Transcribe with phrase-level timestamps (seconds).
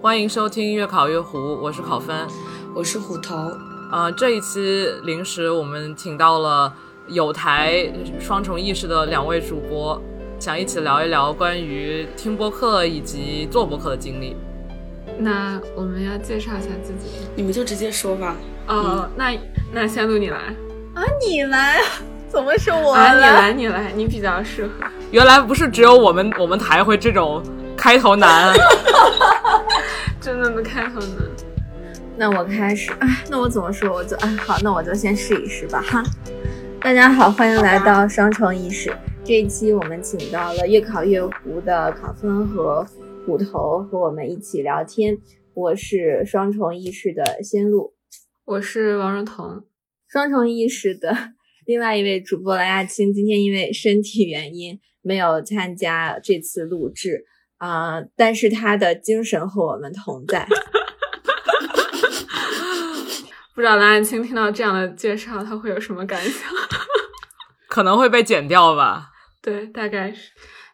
[0.00, 2.16] 欢迎收听越考越糊，我是考分，
[2.72, 3.34] 我是虎头。
[3.90, 6.72] 呃，这一期临时我们请到了
[7.08, 10.00] 有台双重意识的两位主播，
[10.38, 14.36] 想一起聊一聊关于听播客以及做播客的经历。
[15.18, 18.36] 那我们要介绍一下自己，你们就直接说吧。
[18.68, 19.36] 哦，那
[19.72, 20.36] 那先录你来
[20.94, 21.82] 啊，你来？
[22.30, 23.14] 怎么是我啊？
[23.14, 24.86] 你来，你来，你比较适合。
[25.10, 27.42] 原来不是只有我们我们台会这种
[27.76, 28.54] 开头难，
[30.20, 31.30] 真的能开头难。
[32.16, 33.92] 那我开始，哎，那我怎么说？
[33.92, 36.02] 我就哎，好，那我就先试一试吧，哈。
[36.80, 38.92] 大家好，欢迎来到双重意识。
[39.24, 42.84] 这一期我们请到了越考越糊的考分和
[43.24, 45.16] 虎头和我们一起聊天。
[45.54, 47.94] 我是双重意识的仙露，
[48.44, 49.64] 我是王若彤，
[50.08, 51.14] 双重意识的。
[51.64, 57.24] 另外一位主播蓝亚青今天因为身体原因没有参加这次录制
[57.58, 60.46] 啊，但是他的精神和我们同在。
[63.54, 66.48] 不知道蓝爱青听到这样的介绍他会有什么感想？
[67.68, 69.10] 可能会被剪掉吧。
[69.42, 70.30] 对，大概是。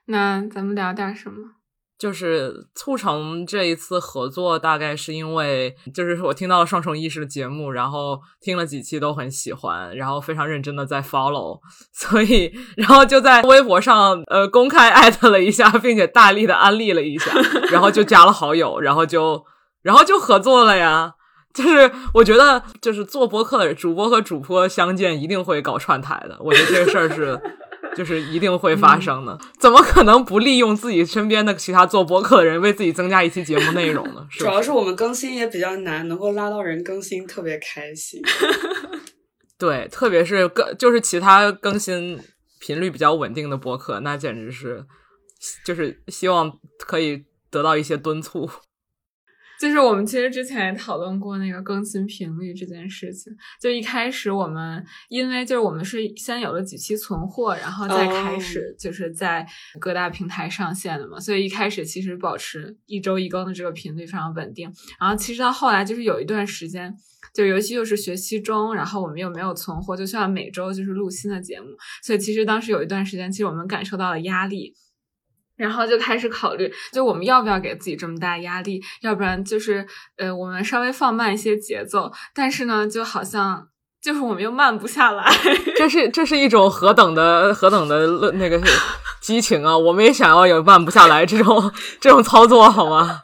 [0.07, 1.53] 那咱们聊点什么？
[1.97, 11.61] 就是促成这一次合作，大概是因为就是我听到了双重意识的节目，然后听了几期都很喜欢，然后非常认真的在 follow，
[11.95, 17.33] 所以然后就在微博上呃公开 艾特了一下，并且大力的安利了一下，
[17.71, 19.45] 然后就加了好友，然后就
[19.83, 21.15] 然后就合作了呀。
[21.55, 27.41] 就是我觉得就是做播客的主播和主播相见一定会搞串台的，我觉得这个事儿是。
[27.97, 34.27] 就是一定会发生的，怎么可能不利用自己身边的其他做播客的人为自己增加一期节目内容呢？
[34.31, 38.21] 主要是我们更新也比较难，能够拉到人更新特别开心。
[39.57, 42.21] 对，特别是更就是其他更新
[42.59, 44.85] 频率比较稳定的播客，那简直是
[45.65, 48.51] 就是希望可以得到一些敦促。
[49.65, 53.35] 就是我们其实之前也讨论过那个更新频率这件事情。
[53.59, 59.47] 就一开始我们因为就是我们是先有了几期存货，然后再开始就是在
[59.81, 64.71] 各大平台上线的嘛，所以一开始其实保持一周一更的这个频率非常稳定。
[65.01, 66.95] 然后其实到后来就是有一段时间，
[67.33, 71.69] 就尤其又是学期中，然后我们又没有存货，就需要每周就是录新的节目，
[72.03, 74.75] 所以其实当时有一段时间，其实我们感受到了压力。
[75.57, 78.83] 然后就开始考虑，就我们要不要给自己这么大压力？
[79.03, 82.13] 要不然就是，呃，我们稍微放慢一些节奏。
[82.35, 83.69] 但是呢，就好像
[84.03, 85.31] 就是我们又慢不下来。
[85.77, 88.61] 这是这是一种何等的何等的那个
[89.21, 89.77] 激情啊！
[89.77, 93.21] 我们也想要有慢不下来这种这种操作，好吗？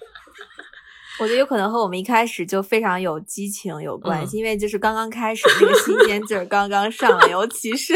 [1.21, 7.93] 我觉得有可能和我们一开始就非常有激情有关系，因为就是刚刚开始那个新鲜劲儿刚刚上来， 尤其是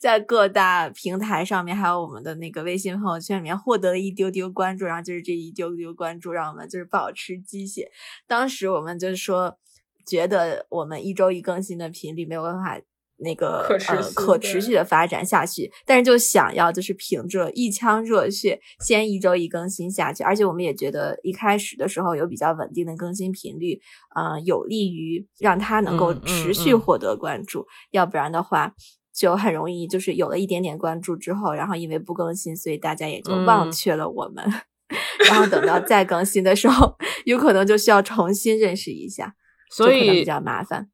[0.00, 7.90] 在各大平台上面，还有我们的那个微信朋友圈里面获得了一丢丢关注，然后就是这一丢丢关注让我们就是保持鸡血。
[8.26, 9.58] 当时我们就是说，
[10.06, 12.80] 觉得我们一周一更新的频率没有办法。
[13.18, 23.80] 那个呃可持续的发展下去，但是就想要就是凭着一腔热血，先一周一更新下去，而且我们也觉得一开始的时候有比较稳定的更新频率，
[24.16, 28.74] 嗯，有利于让它能够持续获得关注，要不然的话
[29.14, 34.44] 就很容易就是有了一点点关注之后，然后因为不更新，所以大家也就忘却了我们，
[35.28, 39.34] 然后等到再更新的时候，有可能就需要重新认识一下，
[39.70, 40.88] 所以比较麻烦。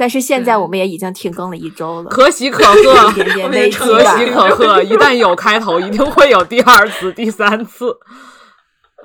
[0.00, 4.82] 但是现在我们也已经停更了一周了，可喜可贺，一点点危机可喜可贺。
[4.82, 7.94] 一旦有开头，一定会有第二次、第三次。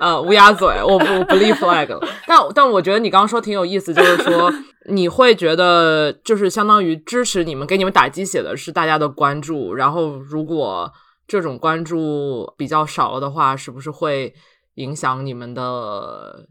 [0.00, 2.00] 呃，乌鸦嘴，我不不立 flag 了。
[2.26, 4.50] 但但我觉得你刚刚说挺有意思，就是说
[4.88, 9.74] 你会觉得就是相当于支持你们、给你们打鸡血的是大家的关注。
[9.74, 10.90] 然后如果
[11.28, 14.32] 这种关注比较少了的话，是不是会
[14.76, 16.46] 影响你们的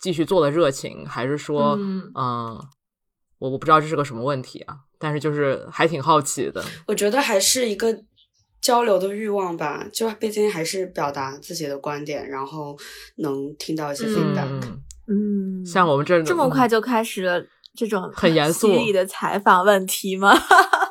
[0.00, 1.04] 继续做的热情？
[1.06, 1.76] 还是说，
[2.16, 2.58] 嗯？
[3.40, 6.62] 我我不知道这是个什么问题啊，但是就是还挺好奇的。
[6.86, 8.04] 我觉得还是一个
[8.60, 12.76] 交流的欲望吧，就毕竟还是表达自己的观点，然后
[13.16, 14.62] 能听到一些 feedback。
[15.08, 17.42] 嗯，像我们这这么快就开始了
[17.74, 20.32] 这种很严肃的采访问题吗？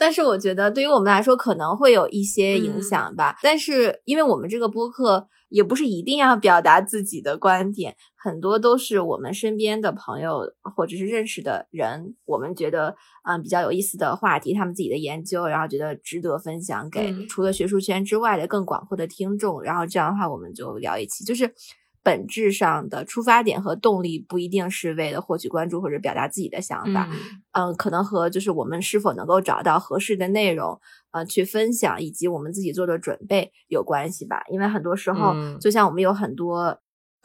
[0.00, 3.36] 但是我觉得对于我们来说可能会有一些影响吧。
[3.40, 5.28] 但是因为我们这个播客。
[5.50, 10.42] 也不是一定要表达自己的观点，很多都是我们身边的朋友
[10.76, 12.94] 或者是认识的人，我们觉得
[13.24, 21.52] 嗯比较有意思的话题，他们自己的研究，然后觉得值得分享给除了学术圈之外的更广阔的听众，然后这样的话我们就聊一期，就是
[22.02, 27.08] 本质上的出发点和动力不一定是为了获取关注或者表达自己的想法，
[27.52, 30.80] 嗯，可能和就是我们是否能够找到合适的内容。
[31.12, 36.78] 呃，去分享以及我们自己做的准备有关系吧，因为很多时候，就像我们有很多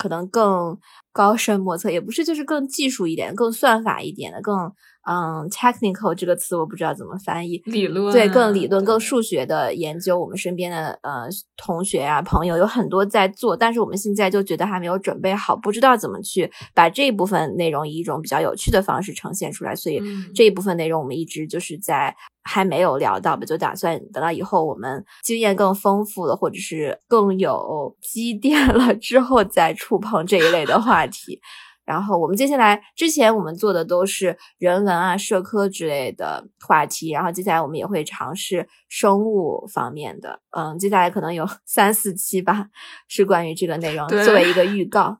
[0.05, 0.77] 可能更
[1.11, 4.71] 高深莫测，也不是，就是更技术一点、更算法一点的、更。
[5.07, 20.01] 嗯，technical 这个词我不知道怎么翻译，理论对更理论、更数学的研究，我们身边的呃同学啊朋友有很多在做，但是我们现在就觉得还没有准备好，不知道怎么去把这一部分内容以一种比较有趣的方式呈现出来，所以
[20.33, 31.41] 这一部分内容我们一直就是在还没有聊到吧，就打算等到以后我们经验更丰富了，或者是更有积淀了之后再触碰这一类的话题。
[31.83, 42.69] 然后我们接下来之前我们做的都是人文啊、社科之类的话题，然后接下来我们也会尝试生物方面的，嗯，接下来可能有 三四期吧，
[43.07, 45.19] 是关于这个内容，作为一个预告，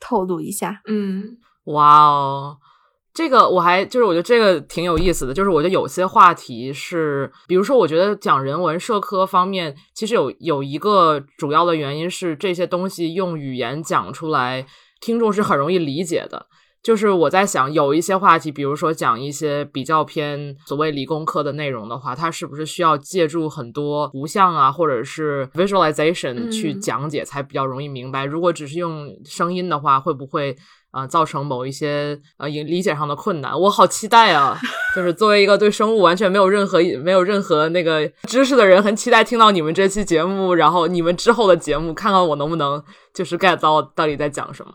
[0.00, 0.80] 透露一下。
[0.86, 2.56] 嗯，哇哦，
[3.12, 14.66] 这个我还就是我觉得这个挺有意思的，就是我觉得有些话题是，比如说我觉得讲人文社科方面，其实有有一个主要的原因是这些东西用语言讲出来。
[15.02, 16.44] 听众是很容易理解的，
[16.82, 28.24] 就是我在想，有一些话题，比如说讲一些比较偏所谓理工科的内容的话，它是不是需要借助很多图像啊，或者是 visualization 去讲解才比较容易明白？
[28.24, 30.56] 如果只是用声音的话，会不会
[30.90, 33.52] 啊造成某一些呃理解上的困难？
[33.60, 34.58] 我好期待啊！
[34.96, 42.82] 就是作为一个对生物完全没有任何没有任何那个知识的人，很期待听到你们这期节目，然后你们之后的节目，看看我能不能。
[43.12, 44.72] 就是 get 到到底在讲什么，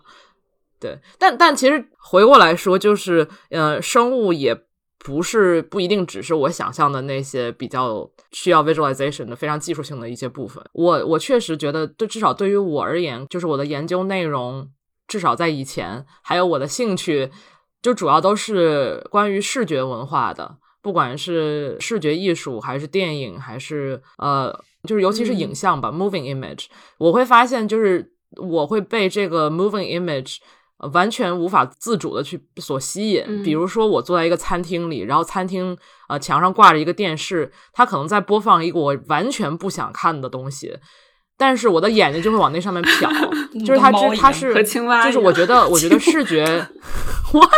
[0.77, 4.55] 对，但但其实回过来说，就是呃，生物也
[4.99, 10.63] 不是不一定只是我想象的那些比较需要 visualization 的非常技术性的一些部分。
[10.73, 14.69] 我我确实觉得，对至少对于我而言，就是我的研究内容，
[15.07, 17.31] 至少在以前，还有我的兴趣，
[17.81, 26.65] 就主要都是关于视觉文化的，不管是视觉艺术，还是电影，还是呃，就是尤其是影像吧，moving image，
[26.97, 28.11] 我会发现就是。
[28.37, 30.39] 我会被这个 moving image
[30.91, 33.43] 完全无法自主的去所吸引。
[33.43, 35.75] 比如说，我坐在一个餐厅里，然后餐厅
[36.09, 40.77] 呃墙上挂着一个电视，它可能在播放一个我完全不想看的东西，
[41.37, 43.09] 但是我的眼睛就会往那上面瞟。
[43.65, 44.53] 就是它，它是
[45.05, 46.43] 就是我觉得，我觉得视觉，
[47.31, 47.49] what？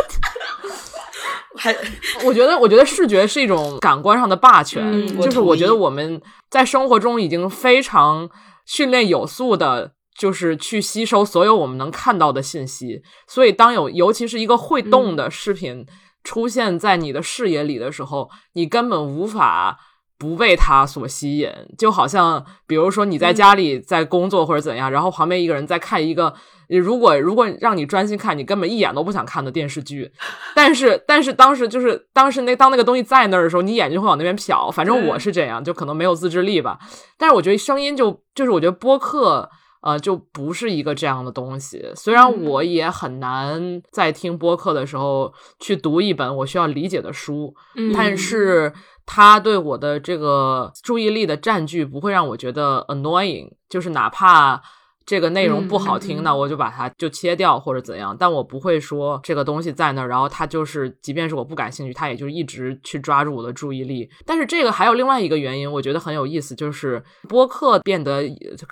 [1.56, 1.76] 还
[2.24, 5.08] 我觉得，我觉得视觉是一种感官上的霸权。
[5.20, 6.22] 就是我觉得我们
[6.52, 8.30] 在生活中已经非常
[8.66, 9.94] 训练有素的。
[10.18, 15.86] 就是去吸收所有我们能看到的信息，所以当有尤其是一个会动的视频
[16.24, 19.78] 出现在你的视野里的时候，你根本无法
[20.18, 21.52] 不被它所吸引。
[21.78, 26.34] 就好像，比如说你在家里在工作或者怎样，然后旁边一个人在看一个，
[26.68, 30.12] 如果如果让你专心看，你根本一眼都不想看的电视剧，
[30.56, 34.72] 但是但是当时就是当时那当那个东西在那儿的时候，你眼睛会往那边瞟。
[34.72, 36.80] 反正我是这样，就可能没有自制力吧。
[37.20, 39.48] 但是我觉得声音就就是我觉得播客。
[39.82, 41.92] 呃，就不是一个这样的东西。
[41.96, 47.54] 虽然我也很难在听播客的时候去读一本我需要理解的书，
[47.94, 48.74] 但是
[49.06, 54.62] 它对我的这个注意力的占据不会让我觉得 annoying，就是哪怕。
[55.08, 64.10] 这个内容不好听，那我就把它就切掉或者怎样，但我不会说这个东西在那儿，然后它就是，即便是我不感兴趣，它也就一直去抓住我的注意力。
[64.26, 68.24] 但是这个还有另外一个原因，我觉得很有意思，就是播客变得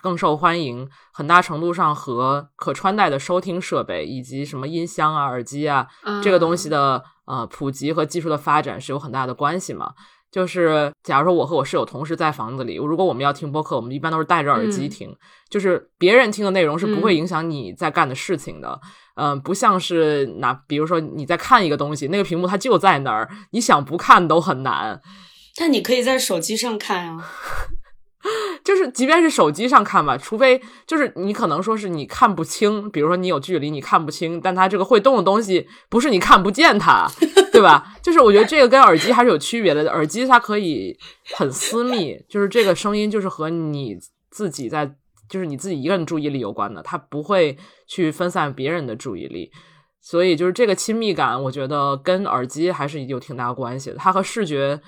[0.02, 5.88] 更受欢迎，很大程度上和可穿戴的收听设备以及什么音箱啊、耳机啊
[6.22, 9.94] 这个东西的呃普及和技术的发展是有很大的关系嘛。
[10.36, 15.16] 就是，假如说我和我室友同时在房子里，如果我们要听播客，我们一般都是戴着耳机听。
[15.50, 18.78] 就是别人听的内容是不会影响你在干的事情的。
[19.16, 25.00] 嗯，不像是哪，比如说你在看一个东西，那个屏幕它就在那儿，你想不看都很难。
[25.56, 27.30] 但你可以在手机上看啊。
[28.64, 37.08] 就是，即便是手机上看吧，除非就是你可能说是你看不清，比如说你有距离你看不清，但它这个会动的东西不是你看不见它，
[37.52, 37.94] 对吧？
[38.02, 40.98] 就是我觉得这个跟耳机还是有区别的，耳机它可以
[41.36, 43.98] 很私密，就是这个声音就是和你
[44.32, 44.96] 自己在，
[45.30, 49.52] 就是你自己一个人注意力有关的，它不会去分散别人的注意力，
[50.02, 54.82] 所以就是这个亲密感，我觉得跟耳机还是有挺大关系的，它和视觉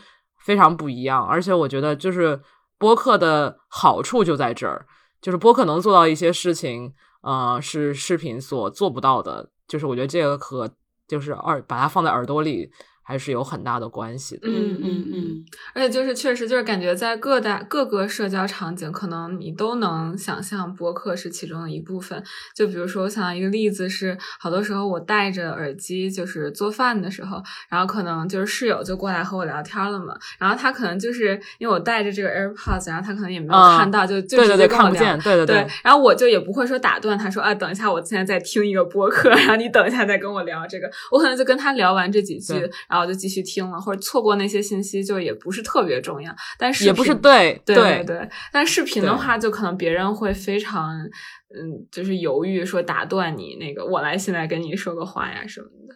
[0.44, 2.40] 非常不一样，而且我觉得就是。
[2.78, 4.86] 播客的好处就在这儿，
[5.22, 9.50] 就是播客能做到一些事情，呃，是视频所做不到的。
[9.68, 10.70] 就是我觉得这个可
[11.08, 12.72] 就是耳把它放在耳朵里，
[13.08, 14.50] 还是有很大的关系的。
[14.50, 22.22] 嗯嗯嗯，而且就是确实就是感觉在各大各个社交场景，可能你都能想象播客是其中的一部分。
[22.54, 34.92] 就比如说，我想到一个例子是，好多时候我戴着耳机就是做饭的时候，然后可能就是室友就过来和我聊天了嘛，然后他可能就是因为我戴着这个 AirPods，然后他可能也没有看到，就就对对对，直接跟我聊。
[34.92, 46.36] 看不见，对对对，然后我就也不会说打断他说啊，等一下，我现在在听一个播客，然后你等一下再跟我聊这个，我可能就跟他聊完这几句对，然后就继续听了，或者错过那些信息就也不是特别重要。
[46.58, 50.98] 但是也不是对对对对，但视频的话，就可能别人会非常
[51.56, 55.96] 嗯，就是犹豫说打断你那个，我来现在跟你说个话呀什么的。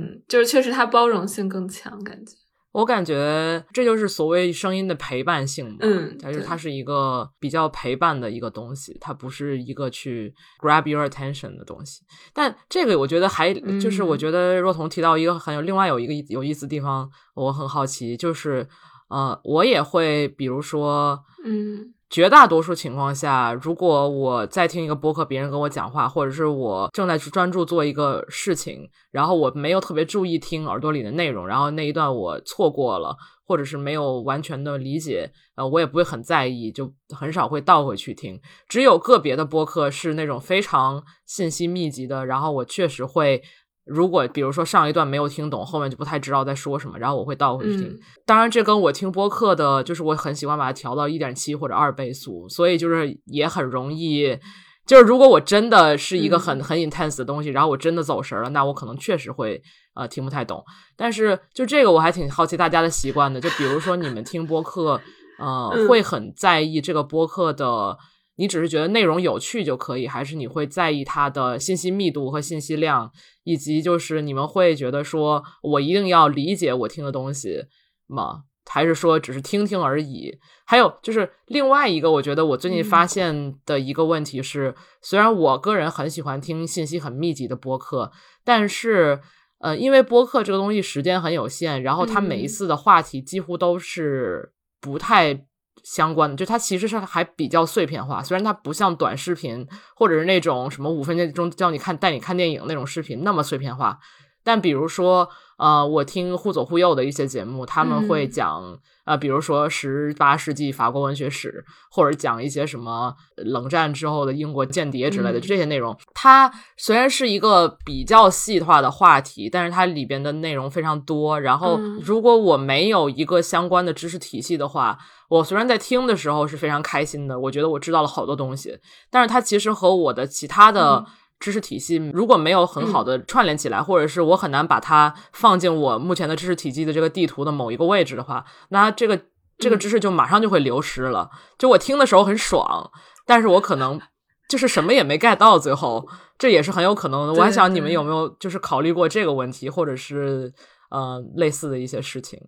[0.00, 2.32] 嗯，就是确实它包容性更强，感觉。
[2.78, 12.02] 我感觉这就是所谓声音的陪伴性嘛，嗯就是它是一个比较陪伴的一个东西，它不是一个去 grab your attention 的东西。
[12.32, 18.68] 但这个我觉得还就是我嗯觉得若彤提到一个很有另外有一个有意思的地方，我很好奇，就是
[19.08, 33.14] 呃，我也会比如说，嗯绝大多数情况下，如果我在听一个播客，别人跟我讲话，或者是我正在专注做一个事情，然后我没有特别注意听耳朵里的内容，然后那一段我错过了，
[33.46, 38.40] 或者是没有完全的理解，呃，我也不会很在意，就很少会倒回去听。
[38.68, 43.42] 只有个别的播客是那种非常信息密集的，然后我确实会。
[43.88, 47.88] 如果比如说上一段没有听懂，后面就不太知道在说什么，然后我会倒回去听。
[47.88, 54.38] 嗯当然，这跟我听播客的，就是我很喜欢把它调到一点七或者二倍速，所以就是也很容易。
[54.86, 59.62] 就是如果我真的是一个很、嗯很 intense 的东西，然后我真的走神儿了，那我可能确实会
[59.94, 60.62] 呃听不太懂。
[60.96, 65.00] 但是就这个我还挺好奇大家的习惯的，就比如说你们听播客，
[65.38, 67.96] 呃，嗯会很在意这个播客的。
[68.38, 73.10] 你只是觉得内容有趣就可以，还是你会在意它的信息密度和信息量，
[73.42, 77.64] 以及就是你们会觉得说我一定要理解我听的东西
[78.06, 78.44] 吗？
[78.70, 80.38] 还是说只是听听而已？
[80.64, 88.12] 还有就是另外一个，我觉得我最近发现的一个问题是，虽然我个人很喜欢听信息很密集的播客，
[88.44, 89.18] 但是
[89.58, 95.46] 呃，因为播客这个东西时间很有限，然后它每一嗯次的话题几乎都是不太。
[95.84, 103.98] 相关的，就它其实是还比较碎片化，虽然它不像短视频或者是那种什么五分钟叫你看带你看电影那种视频那么碎片化，
[104.42, 115.96] 但比如说，呃，我听忽左忽右的一些节目，他们会嗯讲，呃，比如说十八世纪法国文学史，或者讲一些什么冷战之后的英国间谍之类的、嗯这些内容。
[116.14, 121.40] 它虽然是一个比较细化的话题，但是它里边的内容非常多。
[121.40, 124.96] 然后，嗯如果我没有一个相关的知识体系的话，
[125.28, 128.78] 我虽然在听的时候是非常开心的，我觉得我知道了好多东西，
[129.10, 131.06] 但是它其实和我的其他的嗯
[131.40, 139.20] 知识体系如果没有很好的串联起来，或者是我很难把它放进我目前的知识体系的这个地图的某一个位置的话，那这个
[139.56, 141.30] 这个知识就马上就会流失了。
[141.56, 142.90] 就我听的时候很爽，
[143.26, 144.00] 但是我可能
[144.48, 147.34] 就是什么也没 get 到，最后这也是很有可能的。
[147.34, 150.52] 我还想你们有没有就是考虑过这个问题，或者是
[150.90, 152.40] 呃类似的一些事情？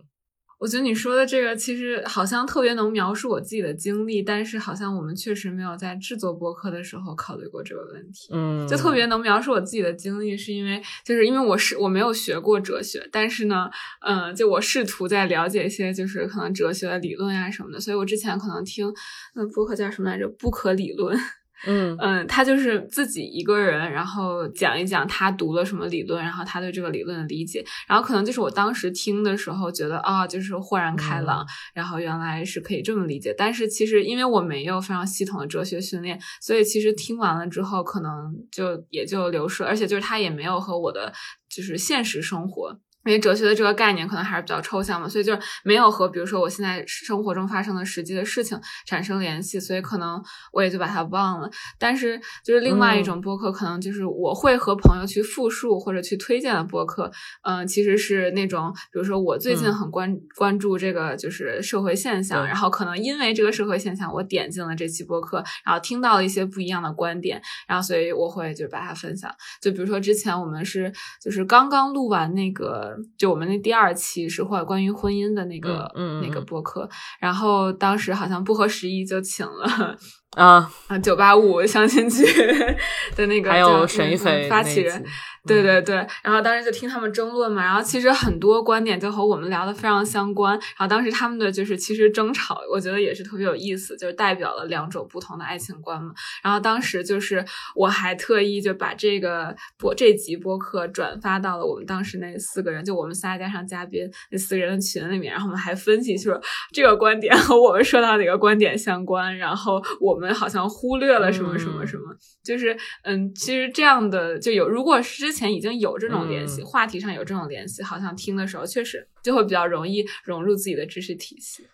[0.60, 8.28] 我觉得你说的这个其实好像特别能描述我自己的经历，但是好像我们确实没有在制作播客的时候考虑过这个问题。
[8.30, 13.70] 嗯，就特别能描述我自己的经历，是因为就是因为我是我没有学过哲学，但是呢，
[14.06, 18.92] 嗯，就我试图在了解一些就是可能哲学的理论呀什么的，所以我之前可能听
[19.34, 21.18] 那播客叫什么来着，不可理论。
[21.66, 33.34] 嗯嗯，他就是自己一个人，然后讲一讲他读了什么理论，然后他对这个理论的理解，然后可能就是我当时听的时候觉得啊、就是豁然开朗，然后原来是可以这么理解。
[33.36, 41.12] 但是其实因为我没有非常系统的哲学训练，所以其实听完了之后，可能就也就流失，而且就是他也没有和我的
[41.48, 42.80] 就是现实生活。
[43.06, 51.50] 因为哲学的这个概念可能还是比较抽象嘛，所以就是没有和比如说我现在生活中发生的实际的事情产生联系，所以可能我也就把它忘了。
[51.78, 57.10] 但是就是另外一种播客，可能就是我会和朋友去复述或者去推荐的播客，
[57.42, 69.34] 嗯、其实是那种比如说我最近嗯很关、关注这个就是社会现象，然后可能因为这个社会现象，我点进了这期播客，然后听到了一些不一样的观点，然后所以我会就把它分享。
[69.60, 70.92] 就比如说之前我们是
[71.22, 76.44] 就是刚刚录完那个，就我们那第二期是或关于婚姻的那个、嗯嗯嗯那个嗯。
[76.46, 76.88] 播客，
[77.20, 79.96] 然后当时好像不合时宜就请了
[80.36, 82.24] 啊啊九八五相亲局
[83.16, 85.04] 的那个，还有沈一菲发起人。
[85.46, 90.52] 对对对，然后当时就听他们争论嘛，然后其实很多观点就和我们聊的非常相关。
[90.52, 96.12] 然后当时他们的就是其实争吵，我觉得也是特别有意思，就是代表了两种不同的爱情观嘛。
[96.42, 97.42] 然后当时就是
[97.74, 105.32] 我还特意就把这个播这集播客转发到了我们当时那四个人，就我们仨加上嘉宾那四个人的群里面。
[105.32, 106.38] 然后我们还分析说
[106.70, 112.14] 这个观点和我们说到哪个观点相关，然后我们好像忽略了什么什么什么。
[112.44, 121.66] 就是嗯，其实这样的就有，如果是之前已经有这种联系，话题上有这种联系，好像听的时候确实就会比较容易融入自己的知识体系。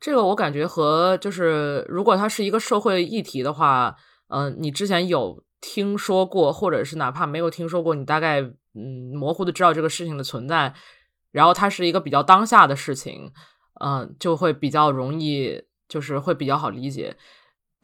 [0.00, 3.94] 这个我感觉和就是如果它是一个社会议题的话，
[4.28, 10.74] 嗯，你之前有听说过，或者是哪怕没有听说过，你大概嗯模糊的知道这个事情的存在，
[11.30, 13.32] 然后它是一个比较当下的事情，
[13.80, 17.16] 嗯，就会比较容易，就是会比较好理解。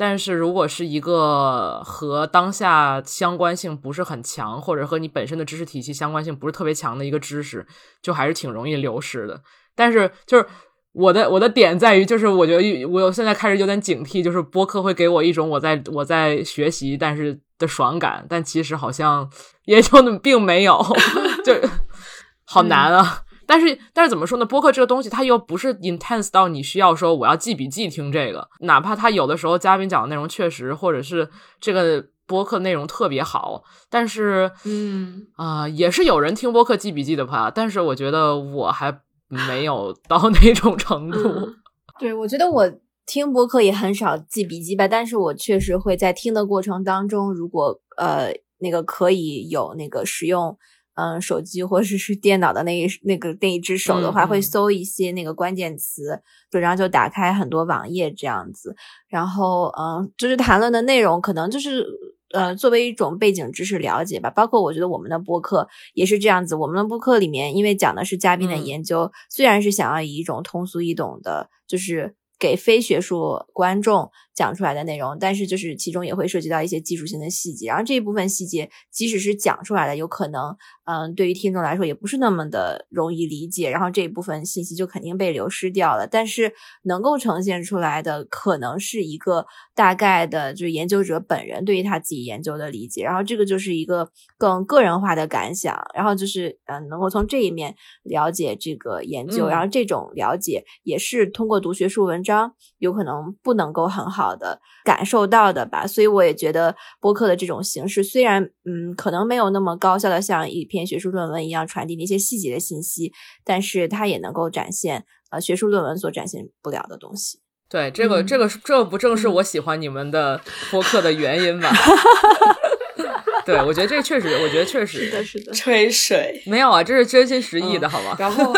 [0.00, 7.66] 但是如果是一个和当下相关性不是很强，或者和你本身的知识体系相关性不是特别强的一个知识，
[8.00, 9.42] 就还是挺容易流失的。
[9.74, 10.46] 但是就是
[10.92, 19.30] 我的我的点在于，就是我觉得我现在开始有点警惕，就是播客会给我一种我在我在学习，但是的爽感，但其实好像
[19.66, 20.82] 也就并没有，
[21.44, 21.54] 就
[22.46, 23.24] 好难啊。
[23.50, 24.46] 但是，但是怎么说呢？
[24.46, 31.28] 播客这个东西，它又不是 intense 到你需要说我要记笔记听这个，哪怕他有的时候嘉宾讲的内容确实，或者是
[31.60, 37.50] 这个播客内容特别好，但是，嗯啊，也是有人听播客记笔记的吧？
[37.52, 41.18] 但是我觉得我还没有到那种程度。
[41.98, 42.72] 对，我觉得我
[43.04, 50.56] 听播客也很少记笔记吧，但是我确实会在听的过程当中，如果呃那个可以有那个使用。
[51.00, 58.76] 嗯，手机或者是电脑的那一那个那一只手的话，会搜一些那个关键词，就然后就打开很多网页这样子。
[59.08, 61.86] 然后，嗯，就是谈论的内容可能就是
[62.32, 64.28] 呃，作为一种背景知识了解吧。
[64.28, 66.54] 包括我觉得我们的播客也是这样子。
[66.54, 74.10] 我们的播客里面，因为讲的是嘉宾的研究，虽然是想要以一种通俗易懂的，就是给非学术观众。
[74.34, 86.06] 讲出来的内容，但是就是其中也会涉及到一些技术性的细节，然后这一部分细节即使是讲出来的，有可能，嗯，对于听众来说也不是那么的容易理解，然后这一部分信息就肯定被流失掉了。
[86.06, 86.52] 但是
[86.84, 104.19] 能够呈现出来的，可能是一个大概的，就是研究者本人对于他自己研究的理解，然后这个就是一个更个人化的感想，然后就是，嗯，能够从这一面了解这个研究，然后这种了解也是通过读学术文章，有可能不能够很好。
[104.36, 113.12] 的感受到的吧，所以我也觉得播客的这种形式，虽然嗯，可能没有那么高效的像一篇学术论文一样传递那些细节的信息，
[113.44, 117.40] 但是它也能够展现呃学术论文所展现不了的东西。
[117.68, 121.70] 对，这个这个这不正是我喜欢你们的播客的原因吗？
[123.46, 128.14] 对，我觉得这确实，我觉得确实是的，是的，吹水没有啊，这是真心实意的，好吗？
[128.18, 128.52] 然后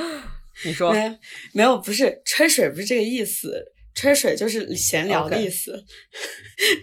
[0.66, 1.18] 你说没
[1.54, 3.72] 没有，不是吹水，不是这个意思。
[3.98, 5.84] 吹水就是闲聊的意思，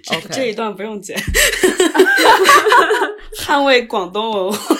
[0.04, 1.17] 这这一段不用剪，
[3.39, 4.75] 捍卫广东文化。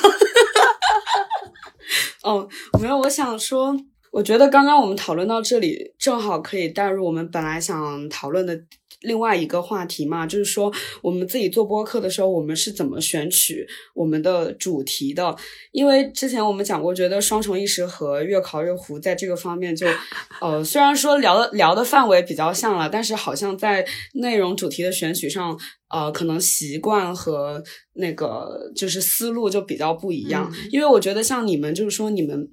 [2.24, 2.50] 哦，
[2.82, 3.74] 没有，我想说，
[4.12, 8.60] 我觉得刚刚我们讨论到这里，正好可以带入我们本来想讨论的。
[9.06, 15.36] 另外一个话题嘛，就是说我们自己做播客的时候，我们是怎么选取我们的主题的？
[15.72, 19.88] 因为之前我们讲过，觉得双重意识和越考越糊在这个方面就，
[20.42, 25.58] 呃，虽然说聊的聊的范围比较像了，但是好像在内容主题的选取上，
[25.90, 27.64] 呃，可能习惯和
[27.94, 30.52] 那个就是思路就比较不一样。
[30.72, 32.50] 因为我觉得像你们，就是说你们。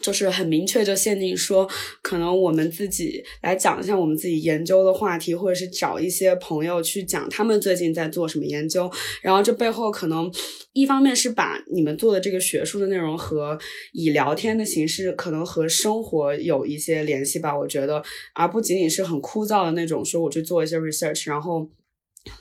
[0.00, 1.68] 就是很明确，就限定说，
[2.00, 8.90] 可能我们自己来讲一下我们自己研究的话题，或者是找一些朋友去讲他们最近在做什么研究。
[9.20, 10.32] 然后这背后可能
[10.72, 13.58] 一方面是把你们做的这个学术的内容和
[13.92, 17.56] 以聊天的形式，可能和生活有一些联系吧。
[17.56, 18.02] 我觉得，
[18.34, 21.68] 而不仅仅是很枯燥的那种，说我去做一些 research，然后。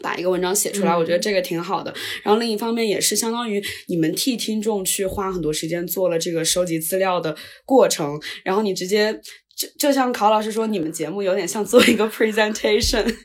[0.02, 1.94] 把一个文章写出来，我觉得这个挺好的。
[2.24, 8.20] 然后另一方面也是相当于你们替听众去花很多时间做了这个收集资料的过程。
[8.44, 9.20] 然后你直接
[9.56, 13.16] 就就像考老师说，你们节目有点像做一个 presentation。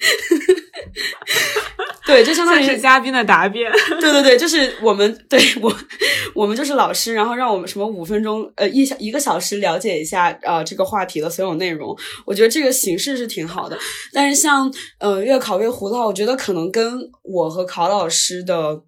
[2.07, 3.71] 对，就相当于是嘉宾的答辩。
[4.01, 5.77] 对对对，就是我们对我
[6.35, 11.97] 我们就是老师，然后让我们什么五分钟呃一小一个小时了解一下呃这个话题的所有内容。
[12.25, 13.77] 我觉得这个形式是挺好的。
[14.13, 18.81] 但是像呃越考越糊的话，我觉得可能跟我和考老师的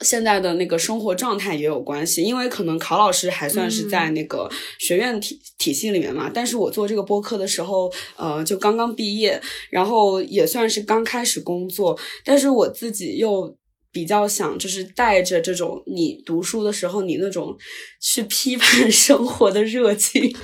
[0.00, 9.40] 现在的那个生活状态也有关系，因为可能考老师还算是在那个学院体体系里面嘛，但是我做这个播客的时候，呃，就刚刚毕业，
[9.70, 13.56] 然后也算是刚开始工作，但是我自己又。
[13.92, 17.54] 比较想就是带着这种你读书的时候你那种
[18.00, 20.34] 去批判 生活的热情，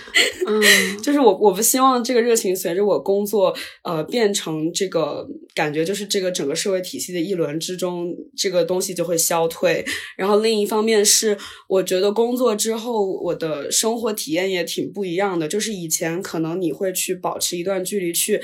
[0.47, 0.63] 嗯，
[1.03, 9.85] 就是我我不希望这个热情随着我工作呃变成这个感觉就是这个整个社会体系的一轮之中这个东西就会消退。
[10.17, 11.37] 然后另一方面是
[11.69, 18.41] 我觉得工作之后我的生活体验也挺不一样的，就是以前可能你会去保持一段距离去。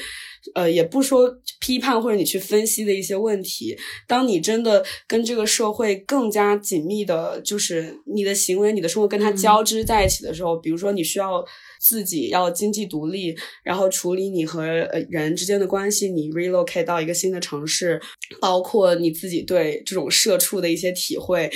[0.55, 1.29] 呃，也不说
[1.61, 3.77] 批判或者你去分析的一些问题。
[4.07, 11.45] 当你真的跟这个社会更加紧密的，就是你的行为、你的生活跟它交织在一起的时候，比如说你需要
[11.85, 18.01] 自己要经济独立，然后处理你和呃人之间的关系，你 relocate 到一个新的城市，
[18.41, 21.51] 包括你自己对这种社畜的一些体会，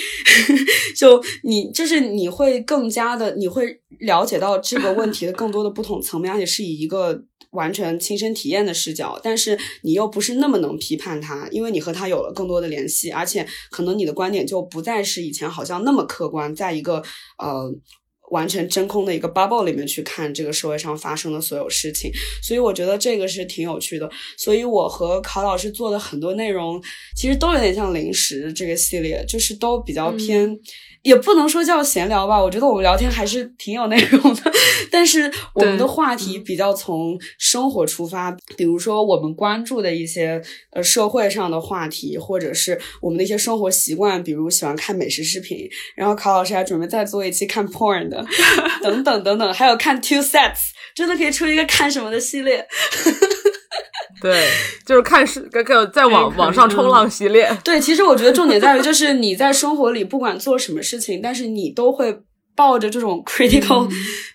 [0.94, 7.24] 就你就是你会更加的，你会了解到这个问题的更多的不同层面，而且是以一个。
[7.52, 17.02] 完全亲身体验的视角，但是你又不是那么能批判他，因为你和他有了更多的联系，而且可能你的观点就不再是以前好像那么客观，在一个
[17.38, 17.74] 呃
[18.30, 22.10] 完全真空的一个 bubble 里面去看这个社会上发生的所有事情，
[22.42, 24.10] 所以我觉得这个是挺有趣的。
[24.36, 26.82] 所以我和考老师做的很多内容，
[27.16, 30.58] 其实都有点像零食这个系列，就是都比较偏。
[31.08, 34.52] 也不能说叫闲聊吧，我觉得我们聊天还是挺有内容的。
[34.90, 45.66] 但是我们的话题比较从生活出发，比如说我们关注的一些呃社会上的话题，或者是我们的一些生活习惯，比如喜欢看美食视频。
[45.96, 48.22] 然后考老师还准备再做一期看 porn 的，
[48.84, 52.66] 等等等等，还有看 two sets，真的可以出一个看什么的系列。
[54.22, 54.48] 对，
[54.84, 57.50] 就是看是个个在网网上冲浪系列。
[57.64, 62.16] 对，其实我觉得重点在于，就是你在生活里不管做什么事情，但是你都会
[62.56, 63.88] 抱着这种 critical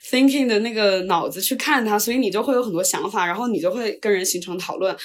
[0.10, 4.96] thinking 的那个脑子去看它，所以你就会有很多想法，然后你就会跟人形成讨论。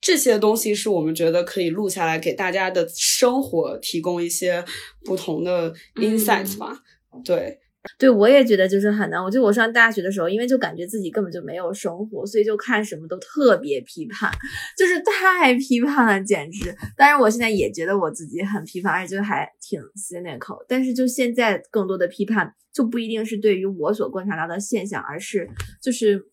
[0.00, 4.64] 这些东西是我们觉得可以录下来，给大家的生活提供一些
[5.04, 6.76] 不同的 insights 吧。
[7.24, 7.58] 对。
[7.98, 9.22] 对，我也觉得就是很难。
[9.22, 14.30] 我就我上大学的时候，因为就感觉自己根本就没有生活，所以就看什么都特别批判，
[14.78, 16.72] 就是太批判了，简直。
[16.96, 20.64] 当然，我现在也觉得我自己很批判，而且就还挺 cynical。
[20.68, 25.50] 但是就现在更多的批判，就不一定是对于我所观察到的现象，而是
[25.82, 26.24] 就是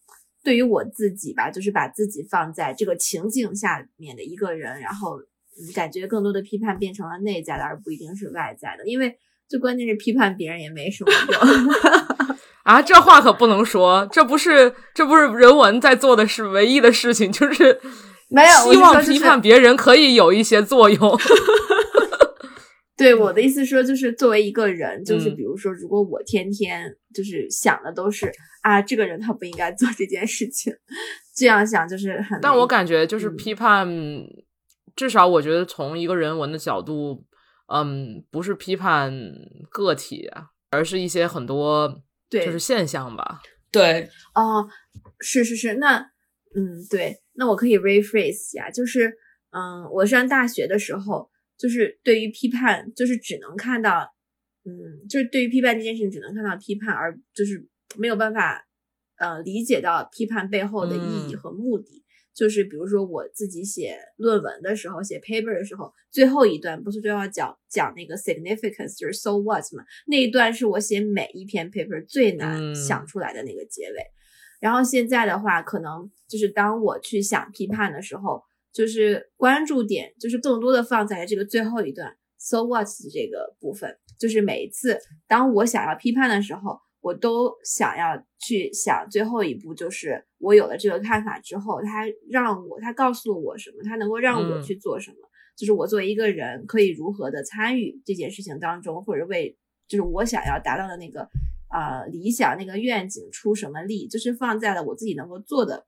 [0.43, 5.19] 对于我自己吧，就是把自己放在这个情境下面的一个人，然后
[5.73, 9.17] 感觉更多的批判变成了内在的，而不一定是外在的，因为。
[9.49, 12.79] 最关键是批判别人也没什么用 啊！
[12.79, 17.81] 这话可不能说，这不是这不是人文在做的是唯一的事情，就是
[18.29, 21.19] 没有希望批判别人可以有一些作用。
[22.95, 26.83] 对我的意思说，就是作为一个人，就是比如说，如果我天天
[27.15, 28.31] 就是想的都是
[28.61, 30.71] 啊，这个人他不应该做这件事情，
[31.35, 32.39] 这样想就是很。
[32.39, 33.87] 但我感觉就是批判，
[34.95, 37.23] 至少我觉得从一个人文的角度。
[37.71, 39.13] 嗯，不是批判
[39.69, 40.29] 个体，
[40.71, 43.41] 而是一些很多，对，就是现象吧。
[43.71, 44.67] 对，哦，
[45.19, 45.99] 是是是，那，
[46.55, 49.13] 嗯，对，那我可以 rephrase 一下，就是，
[49.51, 54.15] 嗯，我上大学的时候，就是对于批判，就是只能看到，
[54.65, 58.65] 嗯，就是对于批判这件事情，只能看到批判，而就是没有办法，
[59.17, 62.03] 呃，理解到批判背后的意义和目的。
[62.33, 69.83] 就是比如说我自己写论文的时候，写 paper 的时候，最后一段不是都要讲讲那个 significance，就是 so what 嘛？
[70.07, 74.05] 那一段是我写每一篇 paper 最难想出来的那个结尾。
[74.61, 83.97] 然后现在的话，可能就是当我去想批判的时候，就是关注点就是更多的放在这个最后一段 so what 这个部分。
[84.19, 86.79] 就是每一次当我想要批判的时候。
[87.01, 95.17] 我都想要去想最后一步，就是我有了这个看法之后，他让我，他告诉我什么，他能够让我去做什么，
[95.55, 99.57] 就是我作为一个人可以如何的参与这件事情当中，或者为
[99.87, 101.29] 就是我想要达到的那个
[101.69, 105.85] 啊理想那个愿景出什么力，就是放在了我自己能够做的